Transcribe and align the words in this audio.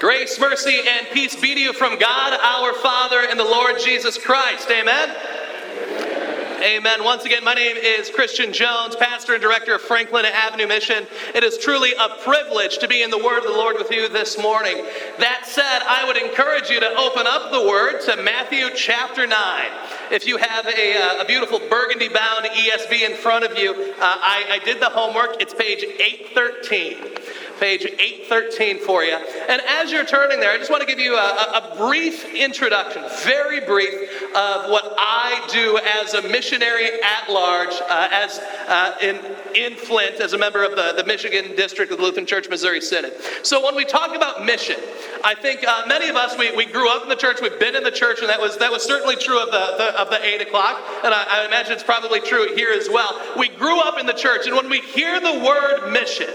Grace, 0.00 0.40
mercy, 0.40 0.80
and 0.88 1.06
peace 1.12 1.36
be 1.36 1.54
to 1.54 1.60
you 1.60 1.74
from 1.74 1.98
God 1.98 2.32
our 2.32 2.72
Father 2.72 3.20
and 3.28 3.38
the 3.38 3.44
Lord 3.44 3.78
Jesus 3.78 4.16
Christ. 4.16 4.70
Amen. 4.70 5.14
Amen. 6.62 7.04
Once 7.04 7.26
again, 7.26 7.44
my 7.44 7.52
name 7.52 7.76
is 7.76 8.08
Christian 8.08 8.50
Jones, 8.50 8.96
pastor 8.96 9.34
and 9.34 9.42
director 9.42 9.74
of 9.74 9.82
Franklin 9.82 10.24
Avenue 10.24 10.66
Mission. 10.66 11.06
It 11.34 11.44
is 11.44 11.58
truly 11.58 11.92
a 12.00 12.16
privilege 12.24 12.78
to 12.78 12.88
be 12.88 13.02
in 13.02 13.10
the 13.10 13.18
Word 13.18 13.40
of 13.40 13.44
the 13.44 13.50
Lord 13.50 13.76
with 13.76 13.90
you 13.90 14.08
this 14.08 14.38
morning. 14.38 14.86
That 15.18 15.42
said, 15.44 15.80
I 15.86 16.06
would 16.06 16.16
encourage 16.16 16.70
you 16.70 16.80
to 16.80 16.96
open 16.96 17.26
up 17.26 17.52
the 17.52 17.68
Word 17.68 18.00
to 18.06 18.22
Matthew 18.22 18.70
chapter 18.74 19.26
9. 19.26 19.64
If 20.10 20.26
you 20.26 20.38
have 20.38 20.66
a, 20.66 20.96
uh, 20.96 21.24
a 21.24 21.26
beautiful 21.26 21.58
burgundy 21.68 22.08
bound 22.08 22.46
ESV 22.46 23.02
in 23.02 23.16
front 23.16 23.44
of 23.44 23.58
you, 23.58 23.72
uh, 23.72 23.96
I, 24.00 24.46
I 24.48 24.58
did 24.64 24.80
the 24.80 24.88
homework. 24.88 25.42
It's 25.42 25.52
page 25.52 25.84
813 25.84 27.39
page 27.60 27.84
813 27.84 28.78
for 28.78 29.04
you. 29.04 29.14
And 29.14 29.60
as 29.68 29.92
you're 29.92 30.06
turning 30.06 30.40
there, 30.40 30.50
I 30.50 30.56
just 30.56 30.70
want 30.70 30.80
to 30.80 30.86
give 30.86 30.98
you 30.98 31.14
a, 31.14 31.18
a, 31.18 31.74
brief 31.76 32.34
introduction, 32.34 33.04
very 33.22 33.60
brief, 33.60 33.92
of 34.34 34.70
what 34.70 34.94
I 34.96 35.46
do 35.52 35.78
as 36.00 36.14
a 36.14 36.22
missionary 36.28 36.86
at 36.86 37.30
large, 37.30 37.72
uh, 37.88 38.08
as 38.10 38.38
uh, 38.66 38.96
in, 39.02 39.20
in 39.54 39.76
Flint, 39.76 40.20
as 40.20 40.32
a 40.32 40.38
member 40.38 40.64
of 40.64 40.72
the, 40.72 40.94
the 40.96 41.04
Michigan 41.04 41.54
District 41.54 41.92
of 41.92 41.98
the 41.98 42.04
Lutheran 42.04 42.26
Church 42.26 42.48
Missouri 42.48 42.80
Synod. 42.80 43.12
So 43.42 43.62
when 43.62 43.76
we 43.76 43.84
talk 43.84 44.16
about 44.16 44.44
mission, 44.44 44.76
I 45.22 45.34
think 45.34 45.62
uh, 45.66 45.84
many 45.86 46.08
of 46.08 46.16
us, 46.16 46.36
we, 46.38 46.54
we 46.56 46.64
grew 46.64 46.88
up 46.90 47.02
in 47.02 47.08
the 47.10 47.16
church, 47.16 47.40
we've 47.42 47.60
been 47.60 47.76
in 47.76 47.84
the 47.84 47.90
church, 47.90 48.20
and 48.20 48.28
that 48.30 48.40
was, 48.40 48.56
that 48.58 48.72
was 48.72 48.82
certainly 48.82 49.16
true 49.16 49.40
of 49.40 49.50
the, 49.50 49.74
the 49.76 50.00
of 50.00 50.08
the 50.08 50.24
8 50.24 50.40
o'clock, 50.40 50.80
and 51.04 51.12
I, 51.12 51.42
I 51.42 51.46
imagine 51.46 51.74
it's 51.74 51.82
probably 51.82 52.20
true 52.20 52.54
here 52.54 52.70
as 52.70 52.88
well. 52.90 53.20
We 53.38 53.48
grew 53.48 53.80
up 53.80 53.98
in 53.98 54.06
the 54.06 54.14
church, 54.14 54.46
and 54.46 54.56
when 54.56 54.70
we 54.70 54.80
hear 54.80 55.20
the 55.20 55.44
word 55.44 55.92
mission, 55.92 56.28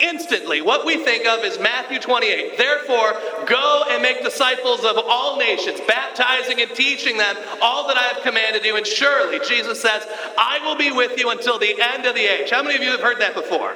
instantly 0.00 0.62
what 0.62 0.84
we 0.84 1.04
think 1.04 1.26
of 1.26 1.44
is 1.44 1.58
Matthew 1.58 1.98
28. 1.98 2.58
Therefore, 2.58 3.14
go 3.46 3.84
and 3.90 4.02
make 4.02 4.22
disciples 4.22 4.84
of 4.84 4.96
all 4.98 5.36
nations, 5.38 5.80
baptizing 5.86 6.60
and 6.60 6.70
teaching 6.74 7.16
them 7.16 7.36
all 7.62 7.86
that 7.88 7.96
I 7.96 8.02
have 8.02 8.22
commanded 8.22 8.64
you. 8.64 8.76
And 8.76 8.86
surely, 8.86 9.40
Jesus 9.46 9.80
says, 9.80 10.06
I 10.38 10.60
will 10.64 10.76
be 10.76 10.90
with 10.90 11.18
you 11.18 11.30
until 11.30 11.58
the 11.58 11.80
end 11.80 12.06
of 12.06 12.14
the 12.14 12.24
age. 12.24 12.50
How 12.50 12.62
many 12.62 12.76
of 12.76 12.82
you 12.82 12.90
have 12.90 13.00
heard 13.00 13.20
that 13.20 13.34
before? 13.34 13.74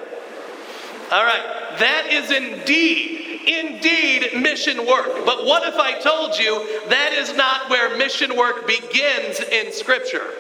All 1.11 1.25
right. 1.25 1.77
That 1.79 2.07
is 2.11 2.31
indeed, 2.31 3.49
indeed 3.49 4.41
mission 4.41 4.87
work. 4.87 5.25
But 5.25 5.45
what 5.45 5.67
if 5.67 5.75
I 5.75 5.99
told 5.99 6.39
you 6.39 6.85
that 6.89 7.13
is 7.13 7.35
not 7.35 7.69
where 7.69 7.97
mission 7.97 8.37
work 8.37 8.67
begins 8.67 9.41
in 9.41 9.73
Scripture? 9.73 10.31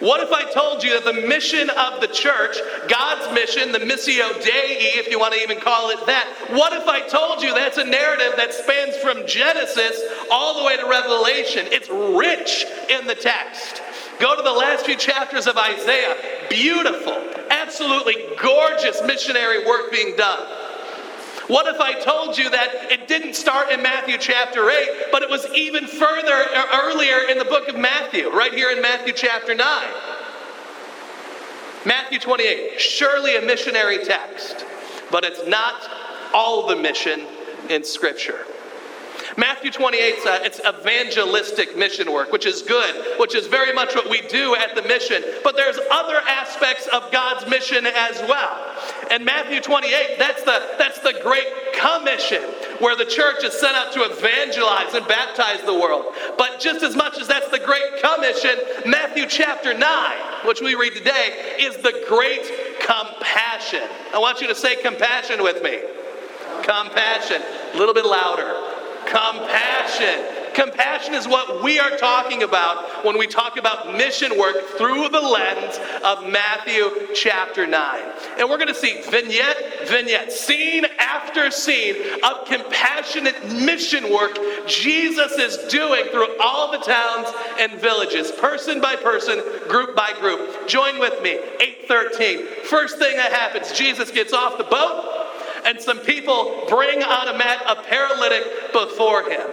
What 0.00 0.20
if 0.20 0.32
I 0.32 0.50
told 0.50 0.82
you 0.82 1.00
that 1.00 1.04
the 1.04 1.26
mission 1.26 1.70
of 1.70 2.00
the 2.00 2.08
church, 2.08 2.56
God's 2.88 3.32
mission, 3.32 3.70
the 3.70 3.78
Missio 3.78 4.42
Dei, 4.42 4.98
if 4.98 5.08
you 5.08 5.20
want 5.20 5.34
to 5.34 5.40
even 5.40 5.60
call 5.60 5.90
it 5.90 6.04
that, 6.06 6.26
what 6.50 6.72
if 6.72 6.88
I 6.88 7.00
told 7.06 7.42
you 7.42 7.54
that's 7.54 7.78
a 7.78 7.84
narrative 7.84 8.32
that 8.36 8.52
spans 8.52 8.96
from 8.96 9.26
Genesis 9.26 10.02
all 10.30 10.58
the 10.58 10.64
way 10.64 10.76
to 10.76 10.86
Revelation? 10.88 11.66
It's 11.70 11.88
rich 11.88 12.66
in 12.90 13.06
the 13.06 13.14
text. 13.14 13.82
Go 14.18 14.34
to 14.36 14.42
the 14.42 14.52
last 14.52 14.86
few 14.86 14.96
chapters 14.96 15.46
of 15.46 15.56
Isaiah. 15.56 16.16
Beautiful, 16.50 17.16
absolutely 17.50 18.16
gorgeous 18.40 19.00
missionary 19.02 19.64
work 19.64 19.92
being 19.92 20.16
done. 20.16 20.63
What 21.46 21.66
if 21.66 21.78
I 21.78 22.00
told 22.00 22.38
you 22.38 22.48
that 22.50 22.90
it 22.90 23.06
didn't 23.06 23.34
start 23.34 23.70
in 23.70 23.82
Matthew 23.82 24.16
chapter 24.18 24.70
8, 24.70 25.06
but 25.12 25.22
it 25.22 25.28
was 25.28 25.46
even 25.54 25.86
further 25.86 26.46
earlier 26.72 27.28
in 27.28 27.36
the 27.36 27.44
book 27.44 27.68
of 27.68 27.76
Matthew, 27.76 28.30
right 28.30 28.52
here 28.52 28.70
in 28.70 28.80
Matthew 28.80 29.12
chapter 29.12 29.54
9? 29.54 29.88
Matthew 31.84 32.18
28, 32.18 32.80
surely 32.80 33.36
a 33.36 33.42
missionary 33.42 34.02
text, 34.02 34.64
but 35.10 35.22
it's 35.22 35.46
not 35.46 35.74
all 36.32 36.66
the 36.66 36.76
mission 36.76 37.26
in 37.68 37.84
Scripture. 37.84 38.46
Matthew 39.36 39.70
28, 39.70 40.14
uh, 40.26 40.38
it's 40.42 40.60
evangelistic 40.60 41.76
mission 41.76 42.12
work, 42.12 42.32
which 42.32 42.46
is 42.46 42.62
good, 42.62 43.18
which 43.18 43.34
is 43.34 43.46
very 43.46 43.72
much 43.72 43.94
what 43.94 44.08
we 44.08 44.20
do 44.22 44.54
at 44.56 44.74
the 44.74 44.82
mission. 44.82 45.22
But 45.42 45.56
there's 45.56 45.78
other 45.90 46.20
aspects 46.26 46.86
of 46.88 47.10
God's 47.10 47.48
mission 47.48 47.86
as 47.86 48.20
well. 48.28 48.74
And 49.10 49.24
Matthew 49.24 49.60
28, 49.60 50.16
that's 50.18 50.42
the, 50.42 50.74
that's 50.78 50.98
the 51.00 51.18
Great 51.22 51.48
Commission, 51.74 52.42
where 52.78 52.96
the 52.96 53.04
church 53.04 53.44
is 53.44 53.52
sent 53.52 53.76
out 53.76 53.92
to 53.92 54.02
evangelize 54.02 54.94
and 54.94 55.06
baptize 55.06 55.62
the 55.62 55.74
world. 55.74 56.06
But 56.38 56.60
just 56.60 56.82
as 56.82 56.96
much 56.96 57.18
as 57.18 57.28
that's 57.28 57.48
the 57.50 57.60
Great 57.60 58.02
Commission, 58.02 58.56
Matthew 58.86 59.26
chapter 59.26 59.76
9, 59.76 60.16
which 60.46 60.60
we 60.60 60.74
read 60.74 60.94
today, 60.94 61.56
is 61.58 61.76
the 61.78 62.04
Great 62.08 62.44
Compassion. 62.80 63.88
I 64.12 64.18
want 64.18 64.40
you 64.40 64.48
to 64.48 64.54
say 64.54 64.76
compassion 64.76 65.42
with 65.42 65.62
me. 65.62 65.80
Compassion. 66.62 67.42
A 67.74 67.78
little 67.78 67.94
bit 67.94 68.06
louder. 68.06 68.63
Compassion. 69.14 70.26
Compassion 70.54 71.14
is 71.14 71.28
what 71.28 71.62
we 71.62 71.78
are 71.78 71.96
talking 71.98 72.42
about 72.42 73.04
when 73.04 73.16
we 73.16 73.28
talk 73.28 73.56
about 73.56 73.94
mission 73.96 74.36
work 74.36 74.56
through 74.76 75.08
the 75.08 75.20
lens 75.20 75.78
of 76.04 76.28
Matthew 76.28 76.90
chapter 77.14 77.64
9. 77.64 78.00
And 78.38 78.50
we're 78.50 78.56
going 78.56 78.68
to 78.68 78.74
see 78.74 79.02
vignette, 79.02 79.86
vignette, 79.86 80.32
scene 80.32 80.84
after 80.98 81.52
scene 81.52 81.94
of 82.24 82.44
compassionate 82.46 83.52
mission 83.52 84.12
work 84.12 84.36
Jesus 84.66 85.32
is 85.34 85.58
doing 85.72 86.06
through 86.06 86.36
all 86.40 86.72
the 86.72 86.78
towns 86.78 87.28
and 87.60 87.80
villages, 87.80 88.32
person 88.32 88.80
by 88.80 88.96
person, 88.96 89.40
group 89.68 89.94
by 89.94 90.12
group. 90.18 90.66
Join 90.66 90.98
with 90.98 91.22
me, 91.22 91.38
813. 91.60 92.46
First 92.64 92.98
thing 92.98 93.16
that 93.16 93.32
happens, 93.32 93.70
Jesus 93.72 94.10
gets 94.10 94.32
off 94.32 94.58
the 94.58 94.64
boat 94.64 95.13
and 95.64 95.80
some 95.80 95.98
people 96.00 96.64
bring 96.68 97.02
on 97.02 97.28
a 97.28 97.38
mat 97.38 97.62
a 97.66 97.82
paralytic 97.82 98.72
before 98.72 99.28
him 99.30 99.50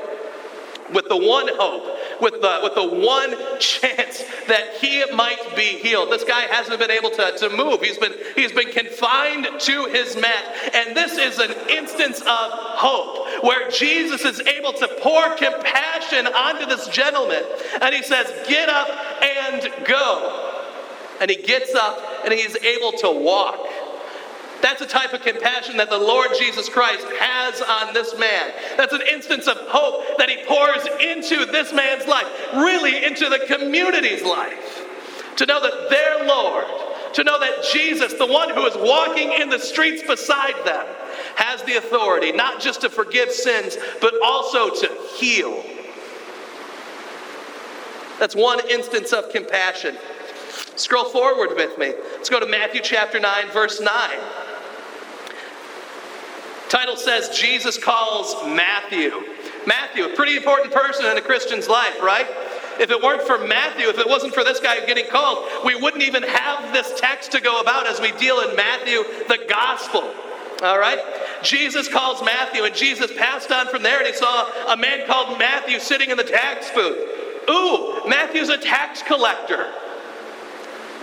with 0.93 1.07
the 1.07 1.17
one 1.17 1.47
hope, 1.47 2.21
with 2.21 2.41
the, 2.41 2.59
with 2.63 2.75
the 2.75 2.87
one 2.87 3.31
chance 3.59 4.23
that 4.47 4.75
he 4.79 5.03
might 5.13 5.55
be 5.55 5.79
healed. 5.79 6.09
This 6.09 6.23
guy 6.23 6.41
hasn't 6.41 6.79
been 6.79 6.91
able 6.91 7.11
to, 7.11 7.37
to 7.37 7.49
move. 7.49 7.81
He's 7.81 7.97
been, 7.97 8.13
he's 8.35 8.51
been 8.51 8.71
confined 8.71 9.47
to 9.59 9.85
his 9.85 10.15
mat. 10.17 10.73
And 10.73 10.95
this 10.95 11.17
is 11.17 11.39
an 11.39 11.51
instance 11.69 12.21
of 12.21 12.27
hope 12.27 13.43
where 13.43 13.69
Jesus 13.69 14.25
is 14.25 14.41
able 14.41 14.73
to 14.73 14.87
pour 15.01 15.35
compassion 15.35 16.27
onto 16.27 16.65
this 16.65 16.87
gentleman. 16.87 17.43
And 17.81 17.95
he 17.95 18.03
says, 18.03 18.27
Get 18.47 18.69
up 18.69 18.89
and 19.23 19.85
go. 19.85 20.47
And 21.19 21.29
he 21.29 21.37
gets 21.37 21.73
up 21.75 21.99
and 22.25 22.33
he's 22.33 22.55
able 22.57 22.91
to 22.93 23.11
walk. 23.11 23.67
That's 24.61 24.81
a 24.81 24.85
type 24.85 25.13
of 25.13 25.21
compassion 25.21 25.77
that 25.77 25.89
the 25.89 25.97
Lord 25.97 26.29
Jesus 26.37 26.69
Christ 26.69 27.05
has 27.19 27.61
on 27.61 27.93
this 27.93 28.17
man. 28.17 28.51
That's 28.77 28.93
an 28.93 29.01
instance 29.11 29.47
of 29.47 29.57
hope 29.57 30.17
that 30.17 30.29
he 30.29 30.37
pours 30.45 30.85
into 31.01 31.51
this 31.51 31.73
man's 31.73 32.07
life, 32.07 32.27
really 32.53 33.03
into 33.03 33.29
the 33.29 33.39
community's 33.47 34.23
life. 34.23 34.87
To 35.37 35.45
know 35.45 35.61
that 35.61 35.89
their 35.89 36.27
Lord, 36.27 36.65
to 37.13 37.23
know 37.23 37.39
that 37.39 37.63
Jesus, 37.73 38.13
the 38.13 38.27
one 38.27 38.49
who 38.49 38.65
is 38.65 38.75
walking 38.77 39.33
in 39.33 39.49
the 39.49 39.59
streets 39.59 40.03
beside 40.03 40.55
them, 40.65 40.85
has 41.35 41.63
the 41.63 41.77
authority 41.77 42.31
not 42.31 42.61
just 42.61 42.81
to 42.81 42.89
forgive 42.89 43.31
sins, 43.31 43.77
but 43.99 44.13
also 44.23 44.69
to 44.69 44.87
heal. 45.17 45.63
That's 48.19 48.35
one 48.35 48.59
instance 48.69 49.13
of 49.13 49.29
compassion. 49.31 49.97
Scroll 50.75 51.05
forward 51.05 51.55
with 51.55 51.77
me. 51.79 51.93
Let's 52.15 52.29
go 52.29 52.39
to 52.39 52.45
Matthew 52.45 52.81
chapter 52.83 53.19
9, 53.19 53.47
verse 53.49 53.81
9. 53.81 53.89
Title 56.71 56.95
says 56.95 57.27
Jesus 57.37 57.77
calls 57.77 58.33
Matthew. 58.45 59.11
Matthew, 59.67 60.05
a 60.05 60.15
pretty 60.15 60.37
important 60.37 60.73
person 60.73 61.05
in 61.05 61.17
a 61.17 61.21
Christian's 61.21 61.67
life, 61.67 62.01
right? 62.01 62.25
If 62.79 62.89
it 62.91 63.01
weren't 63.03 63.23
for 63.23 63.45
Matthew, 63.45 63.89
if 63.89 63.99
it 63.99 64.07
wasn't 64.07 64.33
for 64.33 64.45
this 64.45 64.61
guy 64.61 64.79
getting 64.85 65.05
called, 65.07 65.49
we 65.65 65.75
wouldn't 65.75 66.01
even 66.01 66.23
have 66.23 66.71
this 66.71 66.97
text 66.97 67.33
to 67.33 67.41
go 67.41 67.59
about 67.59 67.87
as 67.87 67.99
we 67.99 68.13
deal 68.13 68.39
in 68.39 68.55
Matthew, 68.55 69.03
the 69.27 69.45
gospel. 69.49 70.13
All 70.63 70.79
right? 70.79 70.97
Jesus 71.43 71.89
calls 71.89 72.23
Matthew, 72.23 72.63
and 72.63 72.73
Jesus 72.73 73.11
passed 73.17 73.51
on 73.51 73.67
from 73.67 73.83
there, 73.83 73.97
and 73.97 74.07
he 74.07 74.13
saw 74.13 74.71
a 74.71 74.77
man 74.77 75.05
called 75.05 75.37
Matthew 75.37 75.77
sitting 75.77 76.09
in 76.09 76.15
the 76.15 76.23
tax 76.23 76.71
booth. 76.71 77.49
Ooh, 77.49 78.07
Matthew's 78.07 78.47
a 78.47 78.57
tax 78.57 79.03
collector. 79.03 79.69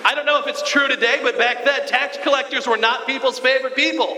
I 0.02 0.14
don't 0.14 0.24
know 0.24 0.40
if 0.40 0.46
it's 0.46 0.66
true 0.66 0.88
today, 0.88 1.20
but 1.22 1.36
back 1.36 1.66
then, 1.66 1.86
tax 1.86 2.16
collectors 2.22 2.66
were 2.66 2.78
not 2.78 3.06
people's 3.06 3.38
favorite 3.38 3.76
people. 3.76 4.16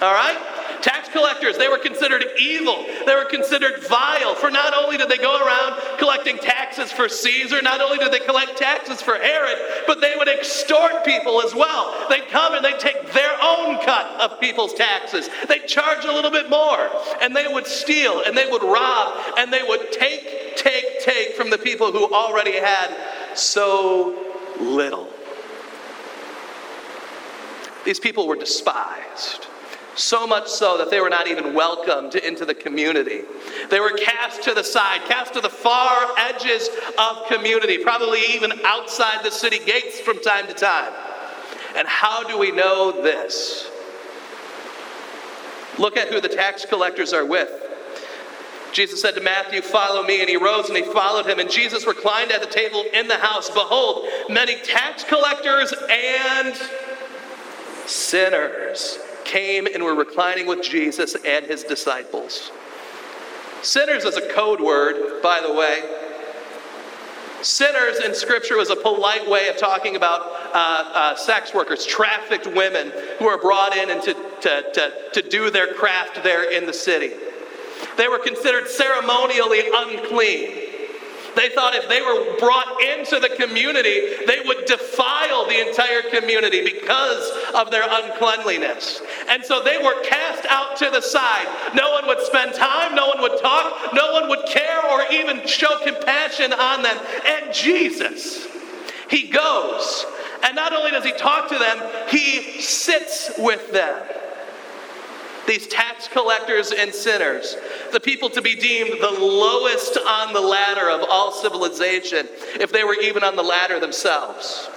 All 0.00 0.12
right? 0.12 0.53
Tax 0.84 1.08
collectors, 1.08 1.56
they 1.56 1.68
were 1.68 1.78
considered 1.78 2.26
evil. 2.38 2.84
They 3.06 3.14
were 3.14 3.24
considered 3.24 3.82
vile. 3.84 4.34
For 4.34 4.50
not 4.50 4.74
only 4.74 4.98
did 4.98 5.08
they 5.08 5.16
go 5.16 5.42
around 5.42 5.80
collecting 5.96 6.36
taxes 6.36 6.92
for 6.92 7.08
Caesar, 7.08 7.62
not 7.62 7.80
only 7.80 7.96
did 7.96 8.12
they 8.12 8.18
collect 8.18 8.58
taxes 8.58 9.00
for 9.00 9.14
Herod, 9.14 9.56
but 9.86 10.02
they 10.02 10.12
would 10.18 10.28
extort 10.28 11.02
people 11.02 11.40
as 11.40 11.54
well. 11.54 12.06
They'd 12.10 12.28
come 12.28 12.52
and 12.52 12.62
they'd 12.62 12.78
take 12.78 13.14
their 13.14 13.32
own 13.42 13.78
cut 13.82 14.20
of 14.20 14.38
people's 14.40 14.74
taxes. 14.74 15.30
They'd 15.48 15.66
charge 15.66 16.04
a 16.04 16.12
little 16.12 16.30
bit 16.30 16.50
more. 16.50 16.90
And 17.22 17.34
they 17.34 17.48
would 17.48 17.66
steal 17.66 18.22
and 18.26 18.36
they 18.36 18.46
would 18.46 18.62
rob 18.62 19.38
and 19.38 19.50
they 19.50 19.62
would 19.62 19.90
take, 19.90 20.54
take, 20.58 21.00
take 21.00 21.34
from 21.34 21.48
the 21.48 21.56
people 21.56 21.92
who 21.92 22.12
already 22.12 22.60
had 22.60 22.94
so 23.32 24.22
little. 24.60 25.08
These 27.86 28.00
people 28.00 28.28
were 28.28 28.36
despised. 28.36 29.46
So 29.96 30.26
much 30.26 30.48
so 30.48 30.76
that 30.78 30.90
they 30.90 31.00
were 31.00 31.10
not 31.10 31.28
even 31.28 31.54
welcomed 31.54 32.16
into 32.16 32.44
the 32.44 32.54
community. 32.54 33.22
They 33.70 33.78
were 33.78 33.92
cast 33.92 34.42
to 34.42 34.54
the 34.54 34.64
side, 34.64 35.02
cast 35.06 35.34
to 35.34 35.40
the 35.40 35.48
far 35.48 36.08
edges 36.18 36.68
of 36.98 37.26
community, 37.28 37.78
probably 37.78 38.20
even 38.30 38.52
outside 38.64 39.24
the 39.24 39.30
city 39.30 39.60
gates 39.64 40.00
from 40.00 40.20
time 40.20 40.48
to 40.48 40.54
time. 40.54 40.92
And 41.76 41.86
how 41.86 42.24
do 42.24 42.38
we 42.38 42.50
know 42.50 42.90
this? 43.02 43.70
Look 45.78 45.96
at 45.96 46.08
who 46.08 46.20
the 46.20 46.28
tax 46.28 46.64
collectors 46.64 47.12
are 47.12 47.24
with. 47.24 47.50
Jesus 48.72 49.00
said 49.00 49.14
to 49.14 49.20
Matthew, 49.20 49.60
Follow 49.60 50.02
me. 50.02 50.20
And 50.20 50.28
he 50.28 50.36
rose 50.36 50.68
and 50.68 50.76
he 50.76 50.84
followed 50.84 51.26
him. 51.26 51.38
And 51.38 51.48
Jesus 51.48 51.86
reclined 51.86 52.32
at 52.32 52.40
the 52.40 52.48
table 52.48 52.84
in 52.92 53.06
the 53.06 53.16
house. 53.16 53.48
Behold, 53.48 54.08
many 54.28 54.56
tax 54.56 55.04
collectors 55.04 55.72
and 55.88 56.54
sinners 57.86 58.98
came 59.24 59.66
and 59.66 59.82
were 59.82 59.94
reclining 59.94 60.46
with 60.46 60.62
Jesus 60.62 61.16
and 61.24 61.46
his 61.46 61.64
disciples. 61.64 62.50
Sinners 63.62 64.04
is 64.04 64.16
a 64.16 64.28
code 64.32 64.60
word, 64.60 65.22
by 65.22 65.40
the 65.40 65.52
way. 65.52 65.82
Sinners 67.42 67.98
in 67.98 68.14
Scripture 68.14 68.56
was 68.56 68.70
a 68.70 68.76
polite 68.76 69.28
way 69.28 69.48
of 69.48 69.58
talking 69.58 69.96
about 69.96 70.22
uh, 70.54 70.90
uh, 70.94 71.16
sex 71.16 71.52
workers, 71.52 71.84
trafficked 71.84 72.46
women 72.46 72.90
who 73.18 73.26
are 73.26 73.38
brought 73.38 73.76
in 73.76 73.90
and 73.90 74.02
to, 74.02 74.14
to, 74.14 74.72
to, 74.72 74.92
to 75.12 75.28
do 75.28 75.50
their 75.50 75.74
craft 75.74 76.22
there 76.22 76.50
in 76.50 76.64
the 76.66 76.72
city. 76.72 77.12
They 77.96 78.08
were 78.08 78.18
considered 78.18 78.68
ceremonially 78.68 79.62
unclean. 79.74 80.63
They 81.36 81.48
thought 81.50 81.74
if 81.74 81.88
they 81.88 82.00
were 82.00 82.36
brought 82.38 82.80
into 82.82 83.18
the 83.18 83.34
community, 83.36 84.24
they 84.26 84.40
would 84.44 84.66
defile 84.66 85.46
the 85.46 85.66
entire 85.66 86.02
community 86.10 86.62
because 86.62 87.30
of 87.54 87.70
their 87.70 87.84
uncleanliness. 87.88 89.02
And 89.28 89.44
so 89.44 89.62
they 89.62 89.78
were 89.78 90.00
cast 90.02 90.46
out 90.48 90.76
to 90.78 90.90
the 90.90 91.00
side. 91.00 91.46
No 91.74 91.90
one 91.92 92.06
would 92.06 92.20
spend 92.20 92.54
time, 92.54 92.94
no 92.94 93.08
one 93.08 93.20
would 93.20 93.40
talk, 93.40 93.92
no 93.94 94.12
one 94.12 94.28
would 94.28 94.46
care 94.46 94.84
or 94.90 95.04
even 95.12 95.46
show 95.46 95.78
compassion 95.84 96.52
on 96.52 96.82
them. 96.82 96.96
And 97.26 97.52
Jesus, 97.52 98.46
He 99.10 99.28
goes, 99.28 100.06
and 100.44 100.54
not 100.54 100.72
only 100.72 100.90
does 100.90 101.04
He 101.04 101.12
talk 101.12 101.48
to 101.48 101.58
them, 101.58 102.08
He 102.08 102.60
sits 102.60 103.32
with 103.38 103.72
them 103.72 104.02
these 105.46 105.66
tax 105.66 106.08
collectors 106.08 106.72
and 106.72 106.94
sinners, 106.94 107.56
the 107.92 108.00
people 108.00 108.30
to 108.30 108.42
be 108.42 108.54
deemed 108.54 109.00
the 109.00 109.10
lowest 109.10 109.96
on 109.96 110.32
the 110.32 110.40
ladder 110.40 110.90
of 110.90 111.04
all 111.08 111.32
civilization, 111.32 112.28
if 112.60 112.72
they 112.72 112.84
were 112.84 112.94
even 112.94 113.22
on 113.22 113.36
the 113.36 113.42
ladder 113.42 113.78
themselves. 113.78 114.68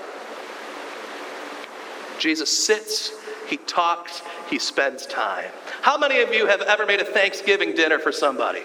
Jesus 2.19 2.49
sits, 2.49 3.13
he 3.47 3.57
talks, 3.57 4.21
he 4.49 4.59
spends 4.59 5.05
time. 5.05 5.51
How 5.81 5.97
many 5.97 6.21
of 6.21 6.33
you 6.33 6.47
have 6.47 6.61
ever 6.61 6.85
made 6.85 6.99
a 6.99 7.05
Thanksgiving 7.05 7.73
dinner 7.75 7.99
for 7.99 8.11
somebody? 8.11 8.63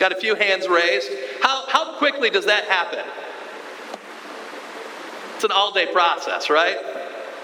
Got 0.00 0.12
a 0.12 0.16
few 0.16 0.34
hands 0.34 0.66
raised. 0.66 1.08
How, 1.42 1.64
how 1.68 1.98
quickly 1.98 2.30
does 2.30 2.46
that 2.46 2.64
happen? 2.64 3.04
It's 5.36 5.44
an 5.44 5.52
all 5.52 5.72
day 5.72 5.86
process, 5.92 6.50
right? 6.50 6.76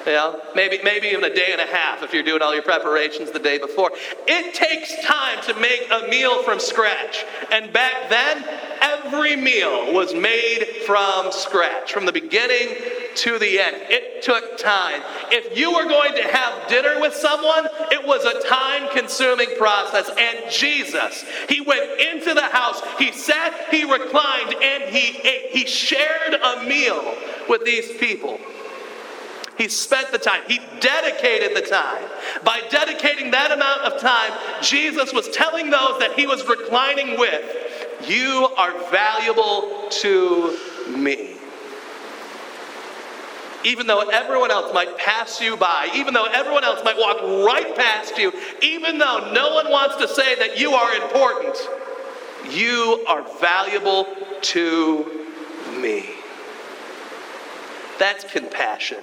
Know, 0.07 0.41
maybe, 0.55 0.81
maybe 0.83 1.09
even 1.09 1.25
a 1.25 1.35
day 1.35 1.49
and 1.53 1.61
a 1.61 1.67
half 1.67 2.03
if 2.03 2.15
you're 2.15 2.23
doing 2.23 2.41
all 2.41 2.55
your 2.55 2.63
preparations 2.63 3.31
the 3.31 3.39
day 3.39 3.59
before. 3.59 3.91
It 4.27 4.55
takes 4.55 5.05
time 5.05 5.43
to 5.43 5.55
make 5.61 5.87
a 5.91 6.09
meal 6.09 6.43
from 6.45 6.61
scratch. 6.61 7.27
And 7.53 7.73
back 7.73 8.09
then, 8.09 8.43
every 8.81 9.37
meal 9.37 9.93
was 9.93 10.15
made 10.15 10.65
from 10.87 11.31
scratch, 11.31 11.93
from 11.93 12.07
the 12.07 12.13
beginning 12.13 12.77
to 13.17 13.39
the 13.39 13.61
end. 13.61 13.77
It 13.91 14.23
took 14.23 14.57
time. 14.57 15.03
If 15.31 15.59
you 15.59 15.75
were 15.75 15.85
going 15.85 16.15
to 16.15 16.23
have 16.23 16.69
dinner 16.69 17.01
with 17.01 17.15
someone, 17.15 17.67
it 17.91 18.07
was 18.07 18.25
a 18.25 18.49
time 18.49 18.89
consuming 18.97 19.57
process. 19.59 20.11
And 20.19 20.51
Jesus, 20.51 21.25
he 21.49 21.61
went 21.61 22.01
into 22.01 22.33
the 22.33 22.43
house, 22.43 22.81
he 22.99 23.13
sat, 23.13 23.53
he 23.71 23.85
reclined, 23.85 24.55
and 24.63 24.85
he 24.85 25.19
ate. 25.19 25.51
He 25.51 25.67
shared 25.67 26.35
a 26.35 26.63
meal 26.65 27.15
with 27.49 27.65
these 27.65 27.93
people. 27.99 28.39
He 29.59 29.69
spent 29.69 30.13
the 30.13 30.19
time. 30.19 30.43
He 30.47 30.61
dedicated 30.79 31.57
the 31.57 31.69
time. 31.69 32.05
By 32.45 32.63
dedicating 32.71 33.33
that 33.33 33.51
amount 33.51 33.83
of 33.83 34.01
time, 34.01 34.31
Jesus 34.63 35.13
was 35.13 35.29
telling 35.31 35.69
those 35.69 35.99
that 35.99 36.13
he 36.15 36.29
was 36.29 36.47
reclining 36.47 37.19
with, 37.19 37.43
You 38.09 38.49
are 38.57 38.73
valuable 38.91 39.89
to 39.91 40.57
me. 40.97 41.35
Even 43.65 43.89
though 43.89 44.03
everyone 44.03 44.53
else 44.53 44.73
might 44.73 44.97
pass 44.97 45.41
you 45.41 45.57
by, 45.57 45.91
even 45.93 46.15
though 46.15 46.27
everyone 46.27 46.63
else 46.63 46.81
might 46.85 46.97
walk 46.97 47.21
right 47.45 47.75
past 47.75 48.17
you, 48.17 48.33
even 48.63 48.99
though 48.99 49.33
no 49.33 49.53
one 49.55 49.69
wants 49.73 49.97
to 49.97 50.07
say 50.07 50.37
that 50.37 50.61
you 50.61 50.71
are 50.71 50.95
important, 50.95 51.57
you 52.49 53.05
are 53.09 53.25
valuable 53.41 54.07
to 54.41 55.27
me. 55.81 56.11
That's 57.99 58.23
compassion 58.23 59.03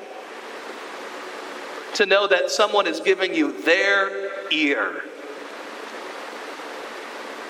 to 1.95 2.05
know 2.05 2.27
that 2.27 2.51
someone 2.51 2.87
is 2.87 2.99
giving 2.99 3.33
you 3.33 3.61
their 3.63 4.51
ear. 4.51 5.01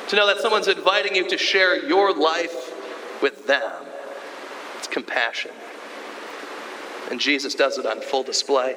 To 0.09 0.15
know 0.15 0.27
that 0.27 0.37
someone's 0.37 0.67
inviting 0.67 1.15
you 1.15 1.27
to 1.29 1.37
share 1.37 1.83
your 1.87 2.13
life 2.13 2.73
with 3.21 3.47
them. 3.47 3.85
It's 4.77 4.87
compassion. 4.87 5.51
And 7.09 7.19
Jesus 7.19 7.55
does 7.55 7.77
it 7.77 7.85
on 7.85 8.01
full 8.01 8.23
display. 8.23 8.75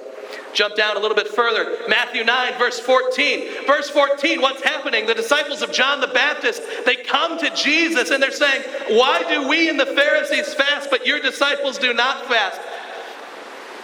Jump 0.54 0.74
down 0.74 0.96
a 0.96 1.00
little 1.00 1.16
bit 1.16 1.28
further. 1.28 1.78
Matthew 1.88 2.24
9, 2.24 2.58
verse 2.58 2.78
14. 2.80 3.66
Verse 3.66 3.90
14, 3.90 4.40
what's 4.40 4.62
happening? 4.62 5.06
The 5.06 5.14
disciples 5.14 5.62
of 5.62 5.72
John 5.72 6.00
the 6.00 6.08
Baptist, 6.08 6.62
they 6.84 6.96
come 6.96 7.38
to 7.38 7.50
Jesus 7.54 8.10
and 8.10 8.22
they're 8.22 8.30
saying, 8.30 8.62
Why 8.90 9.22
do 9.28 9.48
we 9.48 9.68
and 9.68 9.78
the 9.78 9.86
Pharisees 9.86 10.54
fast, 10.54 10.90
but 10.90 11.06
your 11.06 11.20
disciples 11.20 11.78
do 11.78 11.92
not 11.92 12.26
fast? 12.26 12.60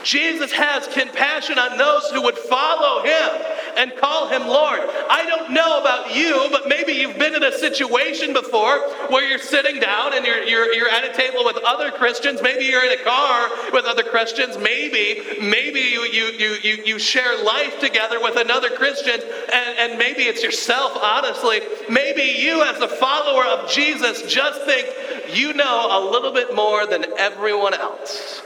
Jesus 0.05 0.53
has 0.53 0.87
compassion 0.89 1.59
on 1.59 1.79
those 1.79 2.11
who 2.11 2.23
would 2.23 2.37
follow 2.37 3.03
him 3.03 3.31
and 3.77 3.97
call 3.97 4.29
him 4.29 4.47
Lord. 4.47 4.81
I 5.11 5.25
don't 5.27 5.53
know 5.53 5.81
about 5.81 6.15
you, 6.15 6.49
but 6.53 6.69
maybe 6.69 6.93
you've 6.93 7.19
been 7.19 7.35
in 7.35 7.43
a 7.43 7.53
situation 7.53 8.33
before 8.33 8.79
where 9.09 9.27
you're 9.29 9.39
sitting 9.39 9.81
down 9.81 10.15
and 10.15 10.25
you're, 10.27 10.43
you're, 10.45 10.73
you're 10.75 10.91
at 10.91 11.05
a 11.05 11.13
table 11.15 11.45
with 11.45 11.57
other 11.65 11.91
Christians. 11.91 12.43
Maybe 12.43 12.67
you're 12.67 12.85
in 12.85 12.99
a 12.99 13.03
car 13.03 13.49
with 13.73 13.87
other 13.87 14.03
Christians. 14.03 14.59
Maybe, 14.59 15.41
maybe 15.41 15.81
you, 15.81 16.05
you, 16.05 16.27
you, 16.39 16.57
you, 16.63 16.85
you 16.85 16.99
share 16.99 17.43
life 17.43 17.81
together 17.81 18.21
with 18.21 18.37
another 18.37 18.71
Christian, 18.71 19.21
and, 19.21 19.79
and 19.79 19.99
maybe 19.99 20.25
it's 20.25 20.43
yourself, 20.43 20.97
honestly. 21.03 21.61
Maybe 21.89 22.23
you, 22.23 22.63
as 22.63 22.81
a 22.81 22.89
follower 22.89 23.45
of 23.47 23.71
Jesus, 23.71 24.23
just 24.23 24.63
think 24.65 24.87
you 25.35 25.55
know 25.55 25.89
a 25.91 26.01
little 26.11 26.33
bit 26.33 26.55
more 26.55 26.87
than 26.87 27.07
everyone 27.19 27.75
else. 27.75 28.43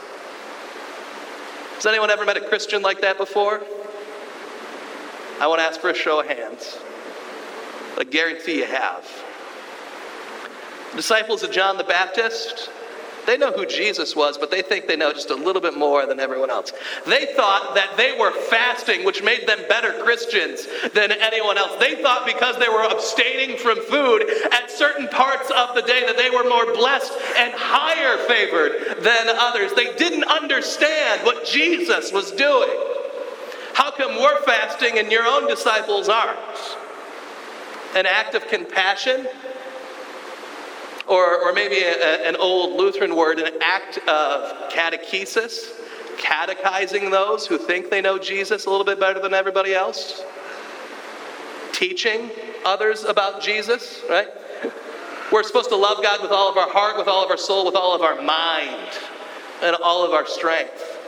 Has 1.78 1.86
anyone 1.86 2.10
ever 2.10 2.24
met 2.24 2.36
a 2.36 2.40
Christian 2.40 2.82
like 2.82 3.02
that 3.02 3.18
before? 3.18 3.62
I 5.40 5.46
want 5.46 5.60
to 5.60 5.64
ask 5.64 5.80
for 5.80 5.90
a 5.90 5.94
show 5.94 6.18
of 6.18 6.26
hands. 6.26 6.76
I 7.96 8.02
guarantee 8.02 8.58
you 8.58 8.64
have. 8.64 9.08
The 10.90 10.96
disciples 10.96 11.44
of 11.44 11.52
John 11.52 11.76
the 11.76 11.84
Baptist, 11.84 12.68
they 13.28 13.36
know 13.36 13.52
who 13.52 13.66
Jesus 13.66 14.16
was, 14.16 14.38
but 14.38 14.50
they 14.50 14.62
think 14.62 14.86
they 14.86 14.96
know 14.96 15.12
just 15.12 15.28
a 15.28 15.34
little 15.34 15.60
bit 15.60 15.76
more 15.76 16.06
than 16.06 16.18
everyone 16.18 16.48
else. 16.48 16.72
They 17.04 17.26
thought 17.36 17.74
that 17.74 17.94
they 17.98 18.16
were 18.18 18.32
fasting, 18.32 19.04
which 19.04 19.22
made 19.22 19.46
them 19.46 19.58
better 19.68 20.02
Christians 20.02 20.66
than 20.94 21.12
anyone 21.12 21.58
else. 21.58 21.76
They 21.78 21.96
thought 21.96 22.24
because 22.24 22.56
they 22.56 22.70
were 22.70 22.84
abstaining 22.84 23.58
from 23.58 23.82
food 23.82 24.24
at 24.50 24.70
certain 24.70 25.08
parts 25.08 25.50
of 25.54 25.74
the 25.74 25.82
day 25.82 26.06
that 26.06 26.16
they 26.16 26.30
were 26.30 26.48
more 26.48 26.72
blessed 26.72 27.12
and 27.36 27.52
higher 27.54 28.16
favored 28.26 29.02
than 29.02 29.28
others. 29.28 29.74
They 29.74 29.92
didn't 29.96 30.24
understand 30.24 31.26
what 31.26 31.44
Jesus 31.44 32.10
was 32.10 32.32
doing. 32.32 32.70
How 33.74 33.90
come 33.90 34.16
we're 34.16 34.40
fasting 34.44 34.98
and 34.98 35.12
your 35.12 35.26
own 35.26 35.46
disciples 35.48 36.08
aren't? 36.08 36.38
An 37.94 38.06
act 38.06 38.34
of 38.34 38.48
compassion 38.48 39.28
or, 41.08 41.42
or 41.42 41.52
maybe 41.52 41.78
a, 41.78 42.28
an 42.28 42.36
old 42.36 42.78
Lutheran 42.78 43.16
word, 43.16 43.38
an 43.38 43.52
act 43.62 43.98
of 44.08 44.70
catechesis, 44.70 45.70
catechizing 46.18 47.10
those 47.10 47.46
who 47.46 47.58
think 47.58 47.90
they 47.90 48.00
know 48.00 48.18
Jesus 48.18 48.66
a 48.66 48.70
little 48.70 48.84
bit 48.84 49.00
better 49.00 49.20
than 49.20 49.34
everybody 49.34 49.74
else, 49.74 50.22
teaching 51.72 52.30
others 52.64 53.04
about 53.04 53.40
Jesus, 53.40 54.02
right? 54.08 54.28
We're 55.32 55.42
supposed 55.42 55.68
to 55.70 55.76
love 55.76 56.02
God 56.02 56.22
with 56.22 56.30
all 56.30 56.50
of 56.50 56.56
our 56.56 56.70
heart, 56.70 56.96
with 56.96 57.06
all 57.06 57.24
of 57.24 57.30
our 57.30 57.36
soul, 57.36 57.66
with 57.66 57.76
all 57.76 57.94
of 57.94 58.02
our 58.02 58.20
mind, 58.22 58.90
and 59.62 59.76
all 59.82 60.04
of 60.04 60.12
our 60.12 60.26
strength. 60.26 60.98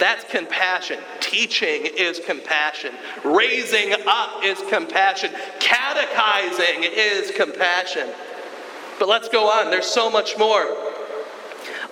That's 0.00 0.24
compassion. 0.24 0.98
Teaching 1.20 1.86
is 1.86 2.18
compassion. 2.18 2.92
Raising 3.24 3.94
up 4.06 4.42
is 4.42 4.60
compassion. 4.68 5.30
Catechizing 5.60 6.82
is 6.82 7.30
compassion. 7.30 8.08
But 8.98 9.08
let's 9.08 9.28
go 9.28 9.50
on. 9.50 9.70
There's 9.70 9.86
so 9.86 10.10
much 10.10 10.36
more. 10.38 10.64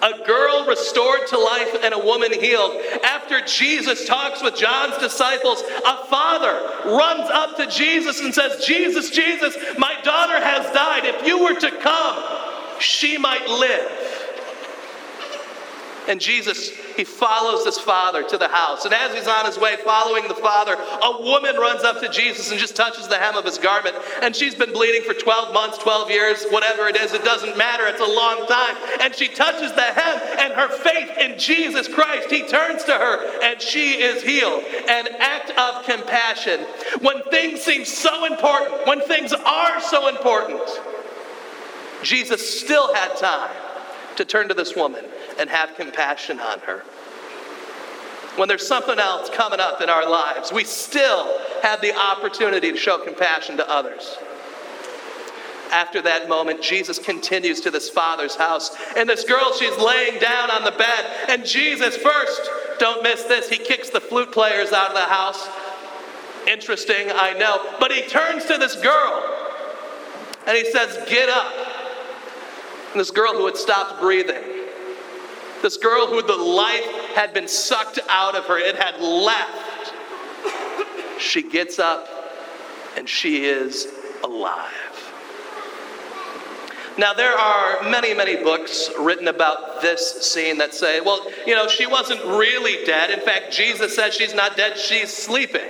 A 0.02 0.24
girl 0.26 0.66
restored 0.66 1.28
to 1.28 1.38
life 1.38 1.76
and 1.84 1.94
a 1.94 1.98
woman 1.98 2.32
healed. 2.32 2.80
After 3.04 3.40
Jesus 3.42 4.04
talks 4.04 4.42
with 4.42 4.56
John's 4.56 4.98
disciples, 4.98 5.62
a 5.62 6.04
father 6.06 6.90
runs 6.90 7.30
up 7.30 7.56
to 7.56 7.68
Jesus 7.68 8.20
and 8.20 8.34
says, 8.34 8.64
Jesus, 8.64 9.10
Jesus, 9.10 9.56
my 9.78 9.94
daughter 10.02 10.40
has 10.40 10.72
died. 10.72 11.04
If 11.04 11.24
you 11.24 11.44
were 11.44 11.54
to 11.54 11.70
come, 11.78 12.24
she 12.80 13.16
might 13.16 13.48
live. 13.48 13.90
And 16.08 16.20
Jesus, 16.20 16.70
he 16.96 17.04
follows 17.04 17.64
his 17.64 17.78
father 17.78 18.22
to 18.22 18.38
the 18.38 18.48
house. 18.48 18.84
And 18.84 18.94
as 18.94 19.14
he's 19.14 19.28
on 19.28 19.46
his 19.46 19.58
way 19.58 19.76
following 19.84 20.28
the 20.28 20.34
father, 20.34 20.74
a 20.74 21.22
woman 21.22 21.56
runs 21.56 21.82
up 21.82 22.00
to 22.00 22.08
Jesus 22.08 22.50
and 22.50 22.60
just 22.60 22.76
touches 22.76 23.08
the 23.08 23.16
hem 23.16 23.36
of 23.36 23.44
his 23.44 23.58
garment. 23.58 23.96
And 24.22 24.34
she's 24.34 24.54
been 24.54 24.72
bleeding 24.72 25.02
for 25.02 25.14
12 25.14 25.52
months, 25.52 25.78
12 25.78 26.10
years, 26.10 26.44
whatever 26.50 26.88
it 26.88 26.96
is, 26.96 27.12
it 27.12 27.24
doesn't 27.24 27.56
matter. 27.56 27.86
It's 27.86 28.00
a 28.00 28.04
long 28.04 28.46
time. 28.46 28.76
And 29.00 29.14
she 29.14 29.28
touches 29.28 29.72
the 29.72 29.82
hem, 29.82 30.20
and 30.38 30.52
her 30.52 30.68
faith 30.68 31.10
in 31.18 31.38
Jesus 31.38 31.88
Christ, 31.88 32.30
he 32.30 32.46
turns 32.46 32.84
to 32.84 32.92
her, 32.92 33.40
and 33.42 33.60
she 33.60 34.02
is 34.02 34.22
healed. 34.22 34.62
An 34.88 35.08
act 35.18 35.50
of 35.58 35.84
compassion. 35.84 36.60
When 37.00 37.22
things 37.24 37.60
seem 37.60 37.84
so 37.84 38.24
important, 38.24 38.86
when 38.86 39.00
things 39.02 39.32
are 39.32 39.80
so 39.80 40.08
important, 40.08 40.62
Jesus 42.02 42.60
still 42.60 42.92
had 42.94 43.16
time 43.16 43.50
to 44.16 44.24
turn 44.24 44.48
to 44.48 44.54
this 44.54 44.74
woman 44.76 45.04
and 45.38 45.48
have 45.50 45.74
compassion 45.76 46.40
on 46.40 46.60
her. 46.60 46.82
When 48.36 48.48
there's 48.48 48.66
something 48.66 48.98
else 48.98 49.28
coming 49.28 49.60
up 49.60 49.82
in 49.82 49.90
our 49.90 50.08
lives, 50.08 50.52
we 50.52 50.64
still 50.64 51.38
have 51.62 51.80
the 51.80 51.94
opportunity 51.94 52.72
to 52.72 52.78
show 52.78 52.98
compassion 52.98 53.58
to 53.58 53.70
others. 53.70 54.16
After 55.70 56.02
that 56.02 56.28
moment, 56.28 56.62
Jesus 56.62 56.98
continues 56.98 57.60
to 57.62 57.70
this 57.70 57.88
father's 57.88 58.36
house. 58.36 58.76
And 58.96 59.08
this 59.08 59.24
girl, 59.24 59.52
she's 59.54 59.76
laying 59.78 60.20
down 60.20 60.50
on 60.50 60.64
the 60.64 60.70
bed. 60.70 61.06
And 61.28 61.46
Jesus, 61.46 61.96
first, 61.96 62.50
don't 62.78 63.02
miss 63.02 63.24
this, 63.24 63.48
he 63.48 63.56
kicks 63.56 63.90
the 63.90 64.00
flute 64.00 64.32
players 64.32 64.72
out 64.72 64.88
of 64.88 64.94
the 64.94 65.00
house. 65.00 65.48
Interesting, 66.46 67.10
I 67.14 67.32
know. 67.34 67.76
But 67.80 67.92
he 67.92 68.02
turns 68.02 68.44
to 68.46 68.58
this 68.58 68.76
girl 68.76 69.22
and 70.46 70.56
he 70.56 70.70
says, 70.70 70.98
Get 71.08 71.28
up. 71.28 71.52
And 72.92 73.00
this 73.00 73.10
girl 73.10 73.32
who 73.32 73.46
had 73.46 73.56
stopped 73.56 74.00
breathing, 74.00 74.42
this 75.62 75.76
girl 75.76 76.06
who 76.06 76.22
the 76.22 76.36
life 76.36 76.84
had 77.14 77.32
been 77.32 77.48
sucked 77.48 77.98
out 78.08 78.34
of 78.34 78.44
her, 78.46 78.58
it 78.58 78.76
had 78.76 79.00
left. 79.00 79.92
She 81.18 81.42
gets 81.42 81.78
up 81.78 82.08
and 82.96 83.08
she 83.08 83.44
is 83.44 83.88
alive. 84.24 84.70
Now, 86.98 87.14
there 87.14 87.32
are 87.32 87.88
many, 87.88 88.12
many 88.12 88.36
books 88.36 88.90
written 88.98 89.28
about 89.28 89.80
this 89.80 90.30
scene 90.30 90.58
that 90.58 90.74
say, 90.74 91.00
well, 91.00 91.26
you 91.46 91.54
know, 91.54 91.66
she 91.66 91.86
wasn't 91.86 92.22
really 92.24 92.84
dead. 92.84 93.10
In 93.10 93.20
fact, 93.20 93.50
Jesus 93.50 93.94
says 93.96 94.14
she's 94.14 94.34
not 94.34 94.56
dead, 94.56 94.76
she's 94.76 95.10
sleeping. 95.10 95.68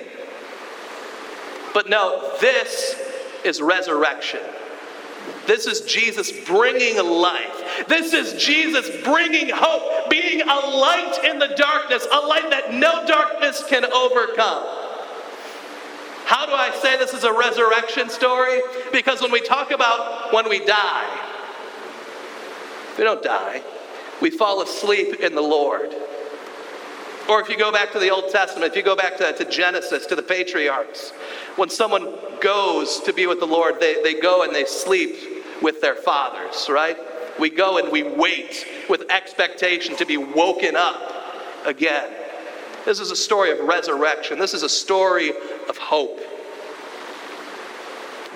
But 1.73 1.89
no, 1.89 2.37
this 2.41 2.97
is 3.45 3.63
resurrection. 3.63 4.41
This 5.47 5.67
is 5.67 5.81
Jesus 5.83 6.31
bringing 6.47 6.97
life. 6.97 7.87
This 7.89 8.13
is 8.13 8.43
Jesus 8.43 8.89
bringing 9.03 9.49
hope, 9.53 10.09
being 10.09 10.41
a 10.41 10.47
light 10.47 11.21
in 11.25 11.39
the 11.39 11.49
darkness, 11.57 12.07
a 12.13 12.27
light 12.27 12.49
that 12.51 12.73
no 12.73 13.05
darkness 13.07 13.65
can 13.69 13.85
overcome. 13.85 14.65
How 16.25 16.47
do 16.47 16.53
I 16.53 16.71
say 16.81 16.97
this 16.97 17.13
is 17.13 17.25
a 17.25 17.33
resurrection 17.33 18.09
story? 18.09 18.61
Because 18.93 19.21
when 19.21 19.33
we 19.33 19.41
talk 19.41 19.71
about 19.71 20.33
when 20.33 20.49
we 20.49 20.65
die, 20.65 21.29
we 22.97 23.05
don't 23.05 23.23
die, 23.23 23.63
we 24.21 24.31
fall 24.31 24.63
asleep 24.63 25.21
in 25.21 25.35
the 25.35 25.43
Lord. 25.43 25.95
Or 27.29 27.41
if 27.41 27.49
you 27.49 27.57
go 27.57 27.71
back 27.71 27.93
to 27.93 27.99
the 27.99 28.11
Old 28.11 28.31
Testament, 28.31 28.71
if 28.71 28.77
you 28.77 28.83
go 28.83 28.97
back 28.97 29.17
to, 29.19 29.33
to 29.33 29.45
Genesis, 29.45 30.07
to 30.07 30.17
the 30.17 30.23
patriarchs, 30.23 31.11
when 31.57 31.71
someone 31.71 32.15
goes 32.41 33.01
to 33.01 33.13
be 33.13 33.27
with 33.27 33.41
the 33.41 33.47
Lord, 33.47 33.79
they, 33.81 34.03
they 34.03 34.21
go 34.21 34.43
and 34.43 34.55
they 34.55 34.65
sleep 34.65 35.17
with 35.63 35.81
their 35.81 35.95
fathers, 35.95 36.69
right? 36.69 36.97
We 37.39 37.49
go 37.49 37.79
and 37.79 37.91
we 37.91 38.03
wait 38.03 38.67
with 38.89 39.11
expectation 39.11 39.97
to 39.97 40.07
be 40.07 40.17
woken 40.17 40.77
up 40.77 41.01
again. 41.65 42.13
This 42.85 42.99
is 42.99 43.11
a 43.11 43.17
story 43.17 43.53
of 43.53 43.61
resurrection. 43.61 44.39
This 44.39 44.55
is 44.55 44.65
a 44.65 44.69
story 44.69 45.31
of 45.69 45.79
hope. 45.79 46.21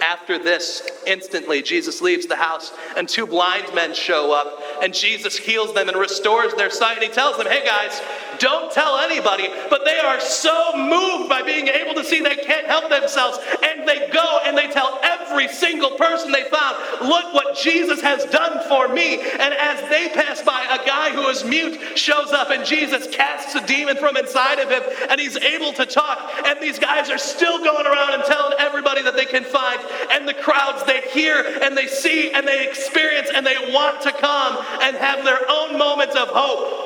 After 0.00 0.38
this, 0.38 0.88
instantly, 1.06 1.62
Jesus 1.62 2.02
leaves 2.02 2.26
the 2.26 2.36
house, 2.36 2.72
and 2.96 3.08
two 3.08 3.26
blind 3.26 3.74
men 3.74 3.94
show 3.94 4.32
up, 4.32 4.60
and 4.82 4.92
Jesus 4.92 5.36
heals 5.36 5.72
them 5.72 5.88
and 5.88 5.96
restores 5.96 6.52
their 6.54 6.70
sight. 6.70 6.98
And 6.98 7.04
he 7.04 7.08
tells 7.08 7.38
them, 7.38 7.46
Hey 7.46 7.64
guys, 7.64 8.00
don't 8.38 8.72
tell 8.72 8.98
anybody, 8.98 9.48
but 9.70 9.84
they 9.84 9.98
are 9.98 10.20
so 10.20 10.72
moved 10.76 11.28
by 11.28 11.42
being 11.42 11.68
able 11.68 11.94
to 11.94 12.04
see 12.04 12.20
they 12.20 12.36
can't 12.36 12.66
help 12.66 12.90
themselves. 12.90 13.38
And 13.62 13.86
they 13.88 14.08
go 14.12 14.40
and 14.44 14.56
they 14.56 14.68
tell 14.68 14.98
every 15.02 15.48
single 15.48 15.92
person 15.92 16.32
they 16.32 16.44
found, 16.44 16.76
Look 17.02 17.34
what 17.34 17.56
Jesus 17.56 18.00
has 18.00 18.24
done 18.26 18.66
for 18.68 18.88
me. 18.88 19.20
And 19.20 19.54
as 19.54 19.80
they 19.88 20.08
pass 20.14 20.42
by, 20.42 20.64
a 20.64 20.86
guy 20.86 21.10
who 21.10 21.28
is 21.28 21.44
mute 21.44 21.98
shows 21.98 22.32
up, 22.32 22.50
and 22.50 22.64
Jesus 22.64 23.06
casts 23.08 23.54
a 23.54 23.66
demon 23.66 23.96
from 23.96 24.16
inside 24.16 24.58
of 24.58 24.70
him, 24.70 24.82
and 25.10 25.20
he's 25.20 25.36
able 25.36 25.72
to 25.74 25.86
talk. 25.86 26.30
And 26.44 26.60
these 26.60 26.78
guys 26.78 27.10
are 27.10 27.18
still 27.18 27.58
going 27.58 27.86
around 27.86 28.14
and 28.14 28.24
telling 28.24 28.58
everybody 28.58 29.02
that 29.02 29.16
they 29.16 29.26
can 29.26 29.44
find. 29.44 29.80
And 30.10 30.28
the 30.28 30.34
crowds, 30.34 30.84
they 30.84 31.02
hear 31.12 31.58
and 31.62 31.76
they 31.76 31.86
see 31.86 32.32
and 32.32 32.46
they 32.46 32.68
experience 32.68 33.30
and 33.34 33.46
they 33.46 33.72
want 33.72 34.00
to 34.02 34.12
come 34.12 34.56
and 34.82 34.96
have 34.96 35.24
their 35.24 35.40
own 35.48 35.78
moments 35.78 36.14
of 36.14 36.28
hope, 36.28 36.85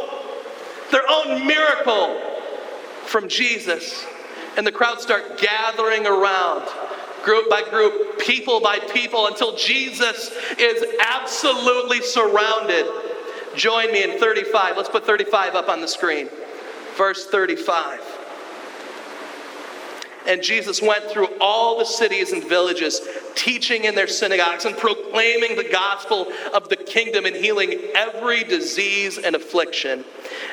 their 0.91 1.09
own 1.09 1.47
miracle 1.47 2.21
from 3.07 3.29
Jesus. 3.29 4.05
And 4.57 4.67
the 4.67 4.73
crowd 4.73 5.01
start 5.01 5.39
gathering 5.39 6.07
around, 6.07 6.69
group 7.25 7.49
by 7.49 7.63
group, 7.63 8.19
people 8.19 8.61
by 8.61 8.79
people, 8.79 9.27
until 9.27 9.57
Jesus 9.57 10.31
is 10.59 10.85
absolutely 11.01 12.03
surrounded. 12.03 12.87
Join 13.57 13.93
me 13.93 14.03
in 14.03 14.19
35. 14.19 14.77
Let's 14.77 14.89
put 14.89 15.07
35 15.07 15.55
up 15.55 15.69
on 15.69 15.81
the 15.81 15.89
screen. 15.89 16.29
Verse 16.97 17.27
35. 17.27 18.20
And 20.31 20.45
Jesus 20.45 20.81
went 20.81 21.11
through 21.11 21.27
all 21.41 21.77
the 21.77 21.85
cities 21.85 22.31
and 22.31 22.45
villages, 22.45 23.01
teaching 23.35 23.83
in 23.83 23.97
their 23.97 24.07
synagogues 24.07 24.65
and 24.65 24.77
proclaiming 24.77 25.57
the 25.57 25.69
gospel 25.69 26.29
of 26.55 26.69
the 26.69 26.77
kingdom 26.77 27.27
and 27.27 27.35
healing 27.35 27.81
every 27.97 28.45
disease 28.45 29.19
and 29.19 29.35
affliction. 29.35 30.05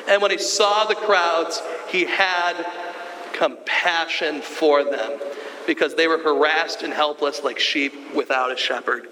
And 0.08 0.20
when 0.20 0.32
he 0.32 0.38
saw 0.38 0.84
the 0.86 0.96
crowds, 0.96 1.62
he 1.90 2.04
had 2.06 2.54
compassion 3.32 4.42
for 4.42 4.82
them 4.82 5.20
because 5.64 5.94
they 5.94 6.08
were 6.08 6.18
harassed 6.18 6.82
and 6.82 6.92
helpless 6.92 7.44
like 7.44 7.60
sheep 7.60 8.12
without 8.12 8.50
a 8.50 8.56
shepherd. 8.56 9.06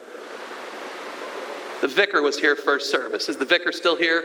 The 1.81 1.87
vicar 1.87 2.23
was 2.23 2.41
here 2.41 2.57
first 2.57 2.91
service. 2.91 3.29
Is 3.29 3.37
the 3.37 3.45
vicar 3.45 3.71
still 3.71 3.95
here? 3.95 4.25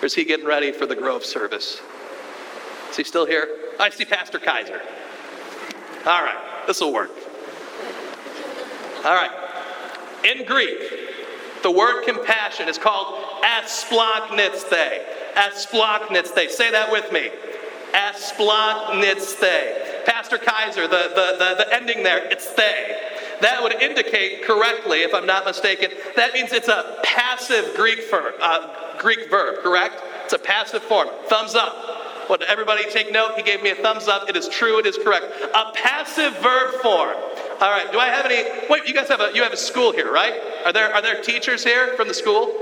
Or 0.00 0.06
is 0.06 0.14
he 0.14 0.24
getting 0.24 0.46
ready 0.46 0.70
for 0.70 0.86
the 0.86 0.94
Grove 0.94 1.24
service? 1.24 1.80
Is 2.90 2.96
he 2.96 3.02
still 3.02 3.26
here? 3.26 3.48
I 3.80 3.90
see 3.90 4.04
Pastor 4.04 4.38
Kaiser. 4.38 4.80
All 6.08 6.22
right, 6.22 6.66
this 6.66 6.80
will 6.80 6.94
work. 6.94 7.10
All 9.04 9.14
right. 9.14 9.30
In 10.24 10.46
Greek, 10.46 10.78
the 11.62 11.70
word 11.70 12.06
compassion 12.06 12.66
is 12.66 12.78
called 12.78 13.22
asplaknitste. 13.42 15.02
Asplaknitste. 15.34 16.48
Say 16.48 16.70
that 16.70 16.90
with 16.90 17.12
me. 17.12 17.28
Asplaknitste. 17.92 20.06
Pastor 20.06 20.38
Kaiser, 20.38 20.88
the, 20.88 21.12
the, 21.14 21.36
the, 21.38 21.64
the 21.64 21.74
ending 21.74 22.02
there, 22.02 22.24
it's 22.32 22.54
they. 22.54 22.96
That 23.42 23.62
would 23.62 23.74
indicate 23.74 24.44
correctly, 24.44 25.02
if 25.02 25.14
I'm 25.14 25.26
not 25.26 25.44
mistaken, 25.44 25.90
that 26.16 26.32
means 26.32 26.54
it's 26.54 26.68
a 26.68 27.00
passive 27.02 27.74
Greek 27.76 28.10
verb, 28.10 28.32
uh, 28.40 28.98
Greek 28.98 29.28
verb, 29.28 29.62
correct? 29.62 30.00
It's 30.24 30.32
a 30.32 30.38
passive 30.38 30.82
form. 30.82 31.08
Thumbs 31.26 31.54
up. 31.54 31.97
Would 32.28 32.42
everybody 32.42 32.84
take 32.90 33.12
note? 33.12 33.32
He 33.36 33.42
gave 33.42 33.62
me 33.62 33.70
a 33.70 33.74
thumbs 33.74 34.08
up. 34.08 34.28
It 34.28 34.36
is 34.36 34.48
true. 34.48 34.78
It 34.78 34.86
is 34.86 34.98
correct. 34.98 35.26
A 35.54 35.72
passive 35.72 36.36
verb 36.38 36.74
form. 36.82 37.16
All 37.60 37.70
right. 37.70 37.90
Do 37.90 37.98
I 37.98 38.06
have 38.06 38.26
any? 38.26 38.48
Wait. 38.68 38.86
You 38.86 38.94
guys 38.94 39.08
have 39.08 39.20
a 39.20 39.30
you 39.34 39.42
have 39.42 39.52
a 39.52 39.56
school 39.56 39.92
here, 39.92 40.12
right? 40.12 40.34
Are 40.64 40.72
there 40.72 40.94
are 40.94 41.02
there 41.02 41.22
teachers 41.22 41.64
here 41.64 41.94
from 41.96 42.08
the 42.08 42.14
school? 42.14 42.52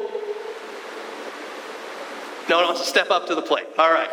No 2.48 2.58
one 2.58 2.66
wants 2.66 2.80
to 2.80 2.86
step 2.86 3.10
up 3.10 3.26
to 3.26 3.34
the 3.34 3.42
plate. 3.42 3.66
All 3.78 3.90
right. 3.90 4.08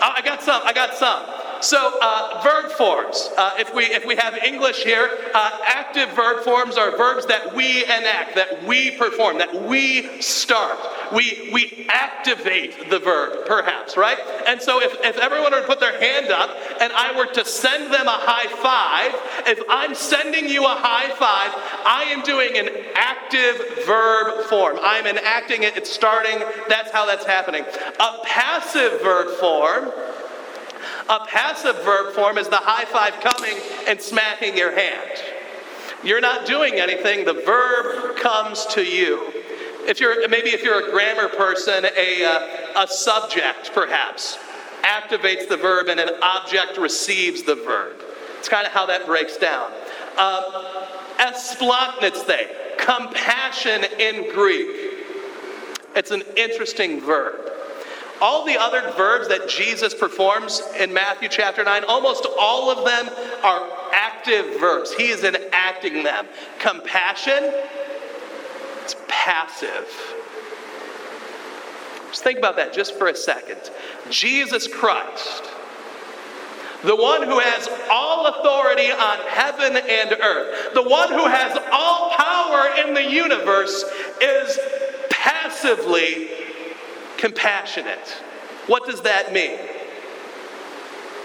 Oh, 0.00 0.12
I 0.14 0.22
got 0.24 0.42
some. 0.42 0.62
I 0.64 0.72
got 0.72 0.94
some. 0.94 1.37
So 1.60 1.98
uh, 2.00 2.40
verb 2.42 2.72
forms. 2.72 3.30
Uh, 3.36 3.54
if 3.58 3.74
we 3.74 3.84
if 3.84 4.06
we 4.06 4.16
have 4.16 4.34
English 4.36 4.84
here, 4.84 5.10
uh, 5.34 5.58
active 5.64 6.10
verb 6.10 6.44
forms 6.44 6.76
are 6.76 6.96
verbs 6.96 7.26
that 7.26 7.54
we 7.54 7.84
enact, 7.84 8.34
that 8.36 8.64
we 8.64 8.92
perform, 8.92 9.38
that 9.38 9.62
we 9.64 10.20
start. 10.22 10.78
We 11.12 11.50
we 11.52 11.86
activate 11.88 12.90
the 12.90 12.98
verb, 12.98 13.46
perhaps, 13.46 13.96
right? 13.96 14.18
And 14.46 14.60
so 14.60 14.80
if, 14.82 14.92
if 15.02 15.18
everyone 15.18 15.52
were 15.52 15.60
to 15.60 15.66
put 15.66 15.80
their 15.80 15.98
hand 15.98 16.30
up 16.30 16.50
and 16.80 16.92
I 16.92 17.16
were 17.16 17.32
to 17.32 17.44
send 17.44 17.92
them 17.92 18.06
a 18.06 18.10
high 18.10 18.48
five, 18.62 19.12
if 19.46 19.60
I'm 19.68 19.94
sending 19.94 20.48
you 20.48 20.64
a 20.64 20.68
high 20.68 21.10
five, 21.16 21.52
I 21.84 22.04
am 22.10 22.22
doing 22.22 22.56
an 22.56 22.68
active 22.94 23.86
verb 23.86 24.44
form. 24.44 24.78
I'm 24.82 25.06
enacting 25.06 25.62
it, 25.62 25.76
it's 25.76 25.90
starting, 25.90 26.38
that's 26.68 26.90
how 26.90 27.06
that's 27.06 27.24
happening. 27.24 27.64
A 28.00 28.18
passive 28.24 29.00
verb 29.02 29.28
form. 29.38 29.92
A 31.08 31.20
passive 31.26 31.76
verb 31.84 32.14
form 32.14 32.38
is 32.38 32.48
the 32.48 32.56
high 32.56 32.84
five 32.84 33.20
coming 33.20 33.56
and 33.86 34.00
smacking 34.00 34.56
your 34.56 34.72
hand. 34.72 35.10
You're 36.04 36.20
not 36.20 36.46
doing 36.46 36.74
anything, 36.74 37.24
the 37.24 37.34
verb 37.34 38.16
comes 38.18 38.66
to 38.66 38.82
you. 38.82 39.32
If 39.86 40.00
you're 40.00 40.28
maybe 40.28 40.50
if 40.50 40.62
you're 40.62 40.88
a 40.88 40.90
grammar 40.90 41.28
person, 41.28 41.86
a, 41.96 42.24
uh, 42.24 42.84
a 42.84 42.88
subject 42.88 43.72
perhaps 43.72 44.38
activates 44.82 45.48
the 45.48 45.56
verb 45.56 45.88
and 45.88 45.98
an 45.98 46.10
object 46.22 46.78
receives 46.78 47.42
the 47.42 47.54
verb. 47.54 47.96
It's 48.38 48.48
kind 48.48 48.66
of 48.66 48.72
how 48.72 48.86
that 48.86 49.06
breaks 49.06 49.36
down. 49.36 49.72
Um, 50.16 50.44
esplagnitse, 51.18 52.78
compassion 52.78 53.84
in 53.98 54.32
Greek. 54.32 54.68
It's 55.96 56.10
an 56.10 56.22
interesting 56.36 57.00
verb. 57.00 57.50
All 58.20 58.44
the 58.44 58.56
other 58.58 58.92
verbs 58.96 59.28
that 59.28 59.48
Jesus 59.48 59.94
performs 59.94 60.62
in 60.78 60.92
Matthew 60.92 61.28
chapter 61.28 61.62
9, 61.62 61.84
almost 61.84 62.26
all 62.38 62.70
of 62.70 62.84
them 62.84 63.08
are 63.44 63.68
active 63.92 64.58
verbs. 64.58 64.92
He 64.92 65.08
is 65.08 65.22
enacting 65.22 66.02
them. 66.02 66.26
Compassion, 66.58 67.52
it's 68.82 68.96
passive. 69.06 69.86
Just 72.08 72.24
think 72.24 72.38
about 72.38 72.56
that 72.56 72.72
just 72.72 72.98
for 72.98 73.08
a 73.08 73.14
second. 73.14 73.70
Jesus 74.10 74.66
Christ, 74.66 75.44
the 76.82 76.96
one 76.96 77.22
who 77.22 77.38
has 77.38 77.68
all 77.90 78.26
authority 78.26 78.90
on 78.90 79.18
heaven 79.28 79.76
and 79.76 80.12
earth, 80.20 80.74
the 80.74 80.82
one 80.82 81.10
who 81.10 81.26
has 81.26 81.58
all 81.70 82.10
power 82.10 82.84
in 82.84 82.94
the 82.94 83.04
universe, 83.04 83.84
is 84.20 84.58
passively 85.10 86.30
compassionate. 87.18 88.08
What 88.66 88.86
does 88.86 89.02
that 89.02 89.32
mean? 89.32 89.58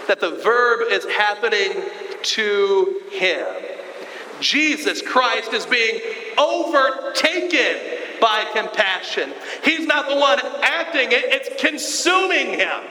That 0.08 0.20
the 0.20 0.32
verb 0.32 0.88
is 0.90 1.04
happening 1.06 1.82
to 2.22 3.00
him. 3.10 3.46
Jesus 4.40 5.00
Christ 5.00 5.52
is 5.52 5.64
being 5.64 6.00
overtaken 6.36 7.76
by 8.20 8.44
compassion. 8.52 9.32
He's 9.64 9.86
not 9.86 10.08
the 10.08 10.16
one 10.16 10.40
acting 10.62 11.12
it, 11.12 11.24
it's 11.26 11.62
consuming 11.62 12.58
him. 12.58 12.82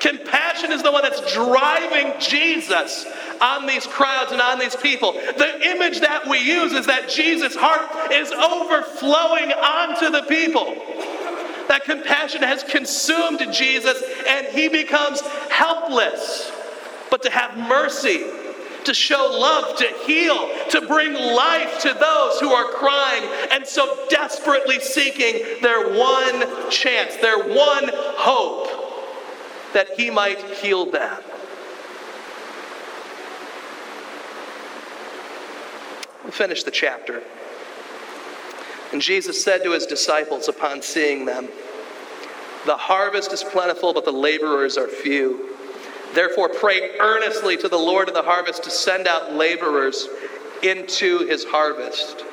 Compassion 0.00 0.70
is 0.72 0.82
the 0.82 0.92
one 0.92 1.02
that's 1.02 1.32
driving 1.32 2.12
Jesus 2.18 3.06
on 3.40 3.66
these 3.66 3.86
crowds 3.86 4.32
and 4.32 4.40
on 4.40 4.58
these 4.58 4.76
people. 4.76 5.12
The 5.12 5.70
image 5.70 6.00
that 6.00 6.28
we 6.28 6.38
use 6.38 6.72
is 6.72 6.86
that 6.86 7.08
Jesus' 7.08 7.56
heart 7.56 8.12
is 8.12 8.30
overflowing 8.30 9.52
onto 9.52 10.10
the 10.10 10.22
people. 10.28 10.74
That 11.74 11.82
compassion 11.82 12.40
has 12.40 12.62
consumed 12.62 13.40
Jesus 13.52 14.00
and 14.28 14.46
he 14.46 14.68
becomes 14.68 15.20
helpless. 15.50 16.52
But 17.10 17.20
to 17.24 17.30
have 17.30 17.58
mercy 17.58 18.22
to 18.84 18.94
show 18.94 19.28
love, 19.28 19.76
to 19.78 19.86
heal, 20.06 20.50
to 20.70 20.86
bring 20.86 21.14
life 21.14 21.80
to 21.80 21.92
those 21.92 22.38
who 22.38 22.52
are 22.52 22.70
crying 22.74 23.24
and 23.50 23.66
so 23.66 24.06
desperately 24.08 24.78
seeking 24.78 25.60
their 25.62 25.98
one 25.98 26.70
chance, 26.70 27.16
their 27.16 27.40
one 27.40 27.90
hope 27.92 28.68
that 29.72 29.88
He 29.96 30.10
might 30.10 30.38
heal 30.38 30.88
them. 30.88 31.20
We 36.24 36.30
finish 36.30 36.62
the 36.62 36.70
chapter. 36.70 37.24
And 38.92 39.02
Jesus 39.02 39.42
said 39.42 39.64
to 39.64 39.72
his 39.72 39.86
disciples 39.86 40.46
upon 40.46 40.80
seeing 40.80 41.24
them, 41.24 41.48
The 42.66 42.76
harvest 42.76 43.32
is 43.32 43.44
plentiful, 43.44 43.92
but 43.92 44.04
the 44.04 44.12
laborers 44.12 44.78
are 44.78 44.88
few. 44.88 45.50
Therefore, 46.14 46.48
pray 46.48 46.96
earnestly 46.98 47.56
to 47.58 47.68
the 47.68 47.78
Lord 47.78 48.08
of 48.08 48.14
the 48.14 48.22
harvest 48.22 48.62
to 48.64 48.70
send 48.70 49.06
out 49.06 49.34
laborers 49.34 50.08
into 50.62 51.26
his 51.26 51.44
harvest. 51.44 52.24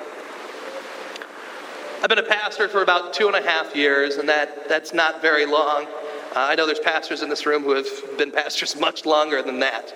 I've 2.01 2.09
been 2.09 2.19
a 2.19 2.23
pastor 2.23 2.67
for 2.69 2.81
about 2.81 3.13
two 3.13 3.27
and 3.27 3.35
a 3.35 3.41
half 3.41 3.75
years, 3.75 4.15
and 4.15 4.29
that, 4.29 4.69
that's 4.69 4.93
not 4.93 5.21
very 5.21 5.45
long. 5.45 5.85
Uh, 6.33 6.35
I 6.35 6.55
know 6.55 6.65
there's 6.65 6.79
pastors 6.79 7.21
in 7.23 7.29
this 7.29 7.45
room 7.45 7.63
who 7.63 7.71
have 7.71 8.17
been 8.17 8.31
pastors 8.31 8.75
much 8.79 9.05
longer 9.05 9.41
than 9.41 9.59
that. 9.59 9.93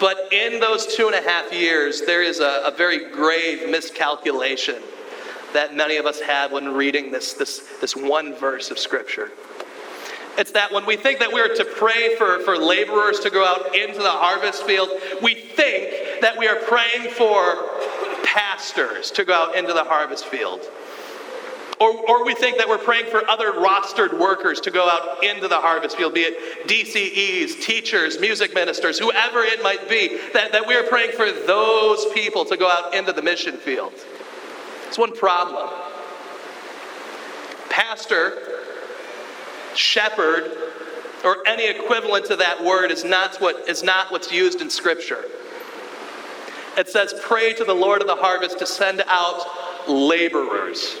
But 0.00 0.32
in 0.32 0.60
those 0.60 0.86
two 0.96 1.06
and 1.08 1.14
a 1.14 1.20
half 1.28 1.52
years, 1.52 2.00
there 2.02 2.22
is 2.22 2.40
a, 2.40 2.62
a 2.64 2.70
very 2.74 3.10
grave 3.10 3.68
miscalculation 3.68 4.82
that 5.52 5.74
many 5.74 5.96
of 5.96 6.06
us 6.06 6.20
have 6.20 6.52
when 6.52 6.72
reading 6.72 7.10
this, 7.10 7.34
this, 7.34 7.60
this 7.80 7.96
one 7.96 8.34
verse 8.34 8.70
of 8.70 8.78
Scripture. 8.78 9.30
It's 10.38 10.52
that 10.52 10.72
when 10.72 10.86
we 10.86 10.96
think 10.96 11.18
that 11.18 11.32
we're 11.32 11.54
to 11.54 11.64
pray 11.64 12.16
for, 12.16 12.40
for 12.40 12.56
laborers 12.56 13.20
to 13.20 13.30
go 13.30 13.44
out 13.44 13.74
into 13.74 13.98
the 13.98 14.10
harvest 14.10 14.62
field, 14.62 14.88
we 15.22 15.34
think 15.34 16.20
that 16.20 16.38
we 16.38 16.46
are 16.46 16.56
praying 16.56 17.10
for 17.10 17.68
pastors 18.24 19.10
to 19.12 19.24
go 19.24 19.34
out 19.34 19.56
into 19.56 19.72
the 19.72 19.84
harvest 19.84 20.26
field. 20.26 20.62
Or, 21.80 21.92
or 22.08 22.24
we 22.26 22.34
think 22.34 22.58
that 22.58 22.68
we're 22.68 22.78
praying 22.78 23.06
for 23.06 23.28
other 23.30 23.52
rostered 23.52 24.18
workers 24.18 24.60
to 24.60 24.70
go 24.70 24.88
out 24.88 25.24
into 25.24 25.48
the 25.48 25.56
harvest 25.56 25.96
field, 25.96 26.12
be 26.12 26.20
it 26.22 26.68
DCEs, 26.68 27.62
teachers, 27.62 28.20
music 28.20 28.54
ministers, 28.54 28.98
whoever 28.98 29.40
it 29.40 29.62
might 29.62 29.88
be, 29.88 30.18
that, 30.34 30.52
that 30.52 30.66
we 30.66 30.74
are 30.74 30.82
praying 30.82 31.12
for 31.12 31.32
those 31.32 32.04
people 32.12 32.44
to 32.44 32.56
go 32.58 32.70
out 32.70 32.94
into 32.94 33.14
the 33.14 33.22
mission 33.22 33.56
field. 33.56 33.94
It's 34.90 34.98
one 34.98 35.16
problem. 35.16 35.70
Pastor 37.68 38.60
shepherd, 39.76 40.50
or 41.24 41.36
any 41.46 41.68
equivalent 41.68 42.26
to 42.26 42.34
that 42.34 42.64
word 42.64 42.90
is 42.90 43.04
not, 43.04 43.36
what, 43.36 43.68
is 43.68 43.84
not 43.84 44.10
what's 44.10 44.32
used 44.32 44.60
in 44.60 44.68
Scripture. 44.68 45.26
It 46.76 46.88
says, 46.88 47.14
Pray 47.22 47.52
to 47.52 47.62
the 47.62 47.72
Lord 47.72 48.00
of 48.00 48.08
the 48.08 48.16
harvest 48.16 48.58
to 48.58 48.66
send 48.66 49.04
out 49.06 49.88
laborers. 49.88 50.96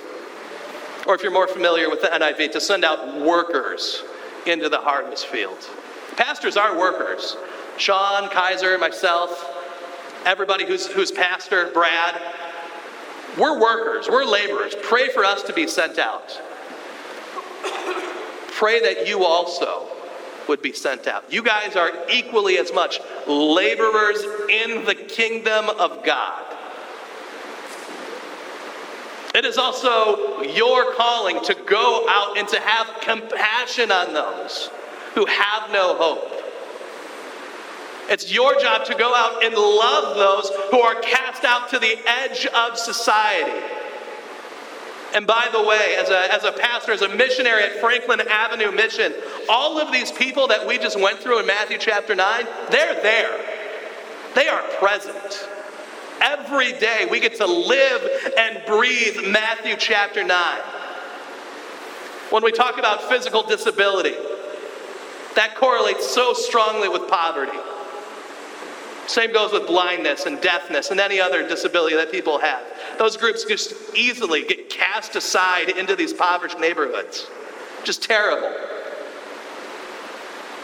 Or 1.08 1.16
if 1.16 1.24
you're 1.24 1.32
more 1.32 1.48
familiar 1.48 1.90
with 1.90 2.00
the 2.00 2.10
NIV, 2.10 2.52
to 2.52 2.60
send 2.60 2.84
out 2.84 3.20
workers 3.20 4.04
into 4.46 4.68
the 4.68 4.78
harvest 4.78 5.26
field. 5.26 5.68
Pastors 6.16 6.56
are 6.56 6.78
workers. 6.78 7.36
Sean, 7.76 8.28
Kaiser, 8.28 8.78
myself, 8.78 9.52
everybody 10.24 10.64
who's, 10.64 10.86
who's 10.86 11.10
pastor, 11.10 11.72
Brad, 11.72 12.22
we're 13.38 13.60
workers, 13.60 14.08
we're 14.08 14.24
laborers. 14.24 14.74
Pray 14.82 15.08
for 15.08 15.24
us 15.24 15.42
to 15.44 15.52
be 15.52 15.66
sent 15.66 15.98
out 15.98 16.40
pray 18.60 18.78
that 18.78 19.08
you 19.08 19.24
also 19.24 19.86
would 20.46 20.60
be 20.60 20.70
sent 20.70 21.06
out. 21.06 21.24
You 21.32 21.42
guys 21.42 21.76
are 21.76 21.92
equally 22.12 22.58
as 22.58 22.74
much 22.74 23.00
laborers 23.26 24.22
in 24.50 24.84
the 24.84 24.94
kingdom 24.94 25.70
of 25.70 26.04
God. 26.04 26.44
It 29.34 29.46
is 29.46 29.56
also 29.56 30.42
your 30.42 30.92
calling 30.94 31.42
to 31.44 31.54
go 31.54 32.04
out 32.10 32.36
and 32.36 32.46
to 32.48 32.60
have 32.60 33.00
compassion 33.00 33.90
on 33.90 34.12
those 34.12 34.68
who 35.14 35.24
have 35.24 35.70
no 35.72 35.96
hope. 35.96 36.29
It's 38.10 38.32
your 38.32 38.58
job 38.60 38.84
to 38.86 38.94
go 38.96 39.14
out 39.14 39.44
and 39.44 39.54
love 39.54 40.16
those 40.16 40.50
who 40.72 40.80
are 40.80 41.00
cast 41.00 41.44
out 41.44 41.70
to 41.70 41.78
the 41.78 41.96
edge 42.06 42.44
of 42.44 42.76
society. 42.76 43.64
And 45.14 45.28
by 45.28 45.48
the 45.52 45.62
way, 45.62 45.96
as 45.96 46.10
a, 46.10 46.34
as 46.34 46.42
a 46.42 46.50
pastor, 46.50 46.90
as 46.92 47.02
a 47.02 47.08
missionary 47.08 47.62
at 47.62 47.80
Franklin 47.80 48.20
Avenue 48.28 48.72
Mission, 48.72 49.14
all 49.48 49.80
of 49.80 49.92
these 49.92 50.10
people 50.10 50.48
that 50.48 50.66
we 50.66 50.76
just 50.78 50.98
went 50.98 51.18
through 51.20 51.38
in 51.38 51.46
Matthew 51.46 51.78
chapter 51.78 52.16
9, 52.16 52.46
they're 52.70 53.00
there. 53.00 53.40
They 54.34 54.48
are 54.48 54.62
present. 54.80 55.48
Every 56.20 56.72
day 56.72 57.06
we 57.08 57.20
get 57.20 57.36
to 57.36 57.46
live 57.46 58.32
and 58.36 58.60
breathe 58.66 59.28
Matthew 59.28 59.76
chapter 59.76 60.24
9. 60.24 60.58
When 62.30 62.42
we 62.42 62.50
talk 62.50 62.76
about 62.78 63.04
physical 63.04 63.44
disability, 63.44 64.14
that 65.36 65.54
correlates 65.56 66.08
so 66.08 66.32
strongly 66.32 66.88
with 66.88 67.08
poverty. 67.08 67.58
Same 69.10 69.32
goes 69.32 69.50
with 69.52 69.66
blindness 69.66 70.26
and 70.26 70.40
deafness 70.40 70.92
and 70.92 71.00
any 71.00 71.18
other 71.18 71.46
disability 71.46 71.96
that 71.96 72.12
people 72.12 72.38
have. 72.38 72.62
Those 72.96 73.16
groups 73.16 73.42
just 73.42 73.74
easily 73.92 74.44
get 74.44 74.70
cast 74.70 75.16
aside 75.16 75.68
into 75.68 75.96
these 75.96 76.12
impoverished 76.12 76.60
neighborhoods. 76.60 77.26
Just 77.82 78.04
terrible. 78.04 78.56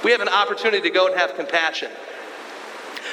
We 0.04 0.12
have 0.12 0.20
an 0.20 0.28
opportunity 0.28 0.80
to 0.82 0.90
go 0.90 1.08
and 1.08 1.16
have 1.18 1.34
compassion. 1.34 1.90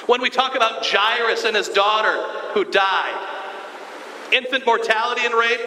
When 0.05 0.21
we 0.21 0.29
talk 0.29 0.55
about 0.55 0.85
Jairus 0.85 1.45
and 1.45 1.55
his 1.55 1.69
daughter 1.69 2.21
who 2.53 2.63
died, 2.65 3.27
infant 4.31 4.67
mortality 4.67 5.21
and 5.25 5.33
rate 5.33 5.61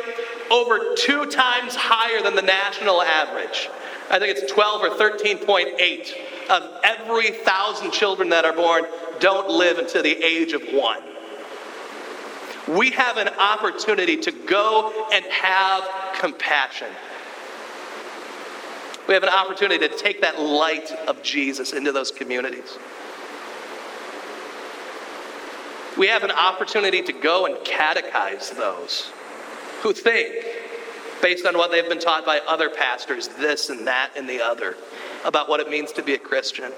over 0.48 0.94
two 0.96 1.26
times 1.26 1.74
higher 1.74 2.22
than 2.22 2.36
the 2.36 2.42
national 2.42 3.02
average. 3.02 3.68
I 4.10 4.20
think 4.20 4.38
it's 4.38 4.52
12 4.52 4.82
or 4.84 4.90
13.8 4.90 6.35
of 6.50 6.80
every 6.84 7.30
thousand 7.30 7.92
children 7.92 8.28
that 8.30 8.44
are 8.44 8.52
born 8.52 8.84
don't 9.20 9.48
live 9.48 9.78
until 9.78 10.02
the 10.02 10.22
age 10.22 10.52
of 10.52 10.62
one. 10.72 11.02
we 12.68 12.90
have 12.90 13.16
an 13.16 13.28
opportunity 13.28 14.16
to 14.16 14.32
go 14.32 15.08
and 15.12 15.24
have 15.26 15.84
compassion. 16.18 16.88
We 19.06 19.14
have 19.14 19.22
an 19.22 19.28
opportunity 19.28 19.86
to 19.86 19.96
take 19.96 20.20
that 20.22 20.40
light 20.40 20.90
of 21.06 21.22
Jesus 21.22 21.72
into 21.72 21.92
those 21.92 22.10
communities. 22.10 22.76
We 25.96 26.08
have 26.08 26.24
an 26.24 26.32
opportunity 26.32 27.02
to 27.02 27.12
go 27.12 27.46
and 27.46 27.56
catechize 27.58 28.54
those 28.56 29.10
who 29.82 29.92
think, 29.92 30.44
based 31.22 31.46
on 31.46 31.56
what 31.56 31.70
they've 31.70 31.88
been 31.88 31.98
taught 31.98 32.24
by 32.24 32.40
other 32.40 32.68
pastors, 32.68 33.28
this 33.28 33.70
and 33.70 33.86
that 33.86 34.10
and 34.16 34.28
the 34.28 34.40
other, 34.40 34.76
about 35.24 35.48
what 35.48 35.60
it 35.60 35.68
means 35.68 35.92
to 35.92 36.02
be 36.02 36.14
a 36.14 36.18
Christian. 36.18 36.72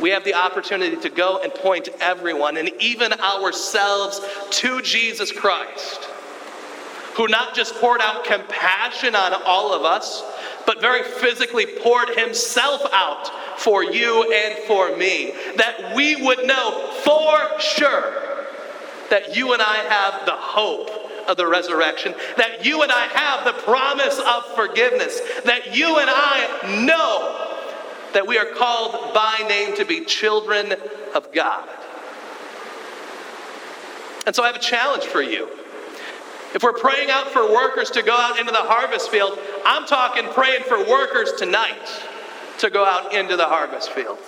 We 0.00 0.10
have 0.10 0.24
the 0.24 0.34
opportunity 0.34 0.96
to 0.96 1.10
go 1.10 1.40
and 1.42 1.52
point 1.52 1.88
everyone 2.00 2.56
and 2.56 2.70
even 2.80 3.12
ourselves 3.12 4.20
to 4.50 4.80
Jesus 4.80 5.30
Christ, 5.30 6.04
who 7.14 7.28
not 7.28 7.54
just 7.54 7.74
poured 7.74 8.00
out 8.00 8.24
compassion 8.24 9.14
on 9.14 9.34
all 9.44 9.74
of 9.74 9.82
us, 9.82 10.22
but 10.66 10.80
very 10.80 11.02
physically 11.02 11.66
poured 11.82 12.10
himself 12.10 12.82
out 12.92 13.30
for 13.58 13.84
you 13.84 14.32
and 14.32 14.58
for 14.66 14.96
me, 14.96 15.34
that 15.56 15.94
we 15.94 16.16
would 16.16 16.46
know 16.46 16.90
for 17.04 17.60
sure 17.60 18.46
that 19.10 19.36
you 19.36 19.52
and 19.52 19.60
I 19.60 19.76
have 19.88 20.24
the 20.24 20.32
hope 20.32 20.99
of 21.30 21.36
the 21.36 21.46
resurrection, 21.46 22.14
that 22.36 22.66
you 22.66 22.82
and 22.82 22.90
I 22.92 23.06
have 23.06 23.44
the 23.44 23.62
promise 23.62 24.18
of 24.18 24.44
forgiveness, 24.56 25.20
that 25.44 25.76
you 25.76 25.98
and 25.98 26.10
I 26.10 26.82
know 26.84 27.56
that 28.12 28.26
we 28.26 28.36
are 28.36 28.46
called 28.46 29.14
by 29.14 29.44
name 29.48 29.76
to 29.76 29.84
be 29.84 30.04
children 30.04 30.74
of 31.14 31.32
God. 31.32 31.68
And 34.26 34.34
so 34.34 34.42
I 34.42 34.48
have 34.48 34.56
a 34.56 34.60
challenge 34.60 35.04
for 35.04 35.22
you. 35.22 35.48
If 36.52 36.64
we're 36.64 36.72
praying 36.72 37.10
out 37.10 37.28
for 37.28 37.48
workers 37.50 37.90
to 37.92 38.02
go 38.02 38.16
out 38.16 38.38
into 38.38 38.50
the 38.50 38.58
harvest 38.58 39.08
field, 39.10 39.38
I'm 39.64 39.86
talking 39.86 40.26
praying 40.32 40.64
for 40.64 40.78
workers 40.78 41.32
tonight 41.38 41.88
to 42.58 42.70
go 42.70 42.84
out 42.84 43.14
into 43.14 43.36
the 43.36 43.46
harvest 43.46 43.92
field. 43.92 44.18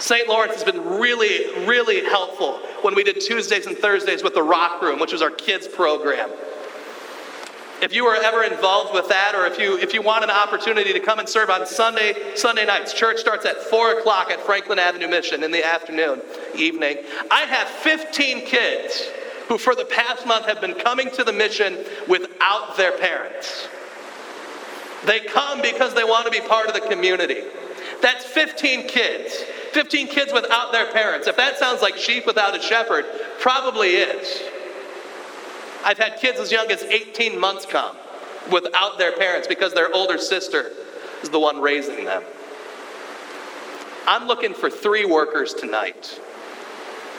St. 0.00 0.28
Lawrence 0.28 0.54
has 0.54 0.64
been 0.64 0.98
really, 0.98 1.66
really 1.66 2.02
helpful 2.04 2.58
when 2.82 2.94
we 2.94 3.04
did 3.04 3.20
Tuesdays 3.20 3.66
and 3.66 3.76
Thursdays 3.76 4.22
with 4.22 4.34
the 4.34 4.42
Rock 4.42 4.80
Room, 4.80 4.98
which 4.98 5.12
was 5.12 5.22
our 5.22 5.30
kids' 5.30 5.68
program. 5.68 6.30
If 7.82 7.94
you 7.94 8.04
were 8.04 8.14
ever 8.14 8.42
involved 8.42 8.92
with 8.92 9.08
that, 9.08 9.34
or 9.34 9.46
if 9.46 9.58
you 9.58 9.78
if 9.78 9.94
you 9.94 10.02
want 10.02 10.24
an 10.24 10.30
opportunity 10.30 10.92
to 10.92 11.00
come 11.00 11.18
and 11.18 11.28
serve 11.28 11.48
on 11.48 11.66
Sunday 11.66 12.14
Sunday 12.34 12.66
nights, 12.66 12.92
church 12.92 13.18
starts 13.18 13.46
at 13.46 13.58
four 13.58 13.98
o'clock 13.98 14.30
at 14.30 14.40
Franklin 14.40 14.78
Avenue 14.78 15.08
Mission 15.08 15.42
in 15.42 15.50
the 15.50 15.64
afternoon, 15.64 16.20
evening. 16.54 16.98
I 17.30 17.42
have 17.42 17.68
15 17.68 18.44
kids 18.44 19.10
who, 19.48 19.56
for 19.56 19.74
the 19.74 19.86
past 19.86 20.26
month, 20.26 20.46
have 20.46 20.60
been 20.60 20.74
coming 20.74 21.10
to 21.12 21.24
the 21.24 21.32
mission 21.32 21.78
without 22.06 22.76
their 22.76 22.98
parents. 22.98 23.68
They 25.06 25.20
come 25.20 25.62
because 25.62 25.94
they 25.94 26.04
want 26.04 26.26
to 26.26 26.30
be 26.30 26.46
part 26.46 26.68
of 26.68 26.74
the 26.74 26.86
community. 26.86 27.42
That's 28.02 28.24
15 28.24 28.88
kids. 28.88 29.42
15 29.72 30.08
kids 30.08 30.32
without 30.32 30.72
their 30.72 30.90
parents. 30.92 31.26
If 31.26 31.36
that 31.36 31.58
sounds 31.58 31.82
like 31.82 31.96
sheep 31.96 32.26
without 32.26 32.56
a 32.56 32.60
shepherd, 32.60 33.06
probably 33.38 33.90
is. 33.90 34.42
I've 35.84 35.98
had 35.98 36.18
kids 36.18 36.38
as 36.38 36.52
young 36.52 36.70
as 36.70 36.82
18 36.82 37.38
months 37.38 37.66
come 37.66 37.96
without 38.50 38.98
their 38.98 39.12
parents 39.12 39.46
because 39.48 39.72
their 39.72 39.92
older 39.94 40.18
sister 40.18 40.70
is 41.22 41.30
the 41.30 41.38
one 41.38 41.60
raising 41.60 42.04
them. 42.04 42.22
I'm 44.06 44.26
looking 44.26 44.54
for 44.54 44.68
three 44.70 45.04
workers 45.04 45.54
tonight. 45.54 46.20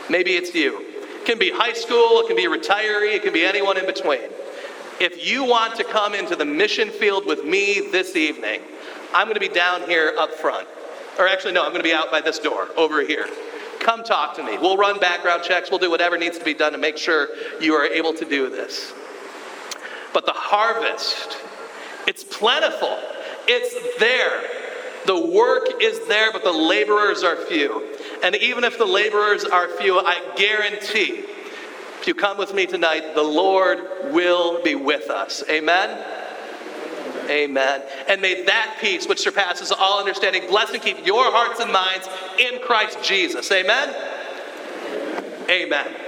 Maybe 0.10 0.32
it's 0.32 0.54
you. 0.54 0.82
It 0.82 1.26
can 1.26 1.40
be 1.40 1.52
high 1.52 1.74
school, 1.74 2.20
it 2.20 2.28
can 2.28 2.36
be 2.36 2.48
retiree, 2.48 3.16
it 3.16 3.24
can 3.24 3.34
be 3.34 3.46
anyone 3.46 3.78
in 3.78 3.86
between. 3.86 4.30
If 5.00 5.26
you 5.26 5.44
want 5.44 5.76
to 5.78 5.84
come 5.84 6.14
into 6.14 6.36
the 6.36 6.46
mission 6.46 6.90
field 6.90 7.26
with 7.26 7.46
me 7.46 7.90
this 7.92 8.16
evening, 8.16 8.62
I'm 9.14 9.28
going 9.28 9.36
to 9.36 9.40
be 9.40 9.48
down 9.48 9.84
here 9.84 10.14
up 10.18 10.32
front. 10.32 10.68
Or 11.20 11.28
actually, 11.28 11.54
no, 11.54 11.64
I'm 11.64 11.72
going 11.72 11.84
to 11.84 11.88
be 11.88 11.94
out 11.94 12.12
by 12.12 12.22
this 12.22 12.40
door 12.40 12.70
over 12.78 13.02
here. 13.02 13.28
Come 13.80 14.04
talk 14.04 14.36
to 14.36 14.44
me. 14.44 14.58
We'll 14.58 14.78
run 14.78 15.00
background 15.00 15.44
checks. 15.44 15.70
We'll 15.70 15.80
do 15.80 15.90
whatever 15.90 16.18
needs 16.18 16.38
to 16.38 16.46
be 16.46 16.54
done 16.54 16.72
to 16.72 16.78
make 16.78 16.98
sure 16.98 17.30
you 17.60 17.74
are 17.74 17.86
able 17.86 18.14
to 18.14 18.26
do 18.26 18.50
this. 18.50 18.94
But 20.14 20.26
the 20.26 20.34
harvest, 20.34 21.38
it's 22.08 22.24
plentiful. 22.24 22.98
It's 23.48 23.98
there. 24.00 24.44
The 25.06 25.20
work 25.20 25.82
is 25.82 26.08
there, 26.08 26.32
but 26.32 26.44
the 26.44 26.52
laborers 26.52 27.24
are 27.24 27.36
few. 27.36 27.98
And 28.24 28.36
even 28.36 28.64
if 28.64 28.78
the 28.78 28.86
laborers 28.86 29.46
are 29.46 29.68
few, 29.68 30.00
I 30.00 30.22
guarantee 30.36 31.26
if 32.02 32.08
you 32.08 32.16
come 32.16 32.38
with 32.40 32.56
me 32.56 32.66
tonight, 32.66 33.14
the 33.14 33.22
Lord 33.22 33.80
will 34.12 34.64
be 34.64 34.74
with 34.74 35.12
us. 35.12 35.44
Amen. 35.48 36.04
Amen. 37.30 37.82
And 38.08 38.22
may 38.22 38.44
that 38.46 38.78
peace, 38.80 39.08
which 39.08 39.20
surpasses 39.20 39.72
all 39.72 40.00
understanding, 40.00 40.48
bless 40.48 40.72
and 40.72 40.82
keep 40.82 41.06
your 41.06 41.32
hearts 41.32 41.60
and 41.60 41.72
minds 41.72 42.08
in 42.40 42.60
Christ 42.60 43.04
Jesus. 43.04 43.52
Amen. 43.52 43.96
Amen. 45.50 46.01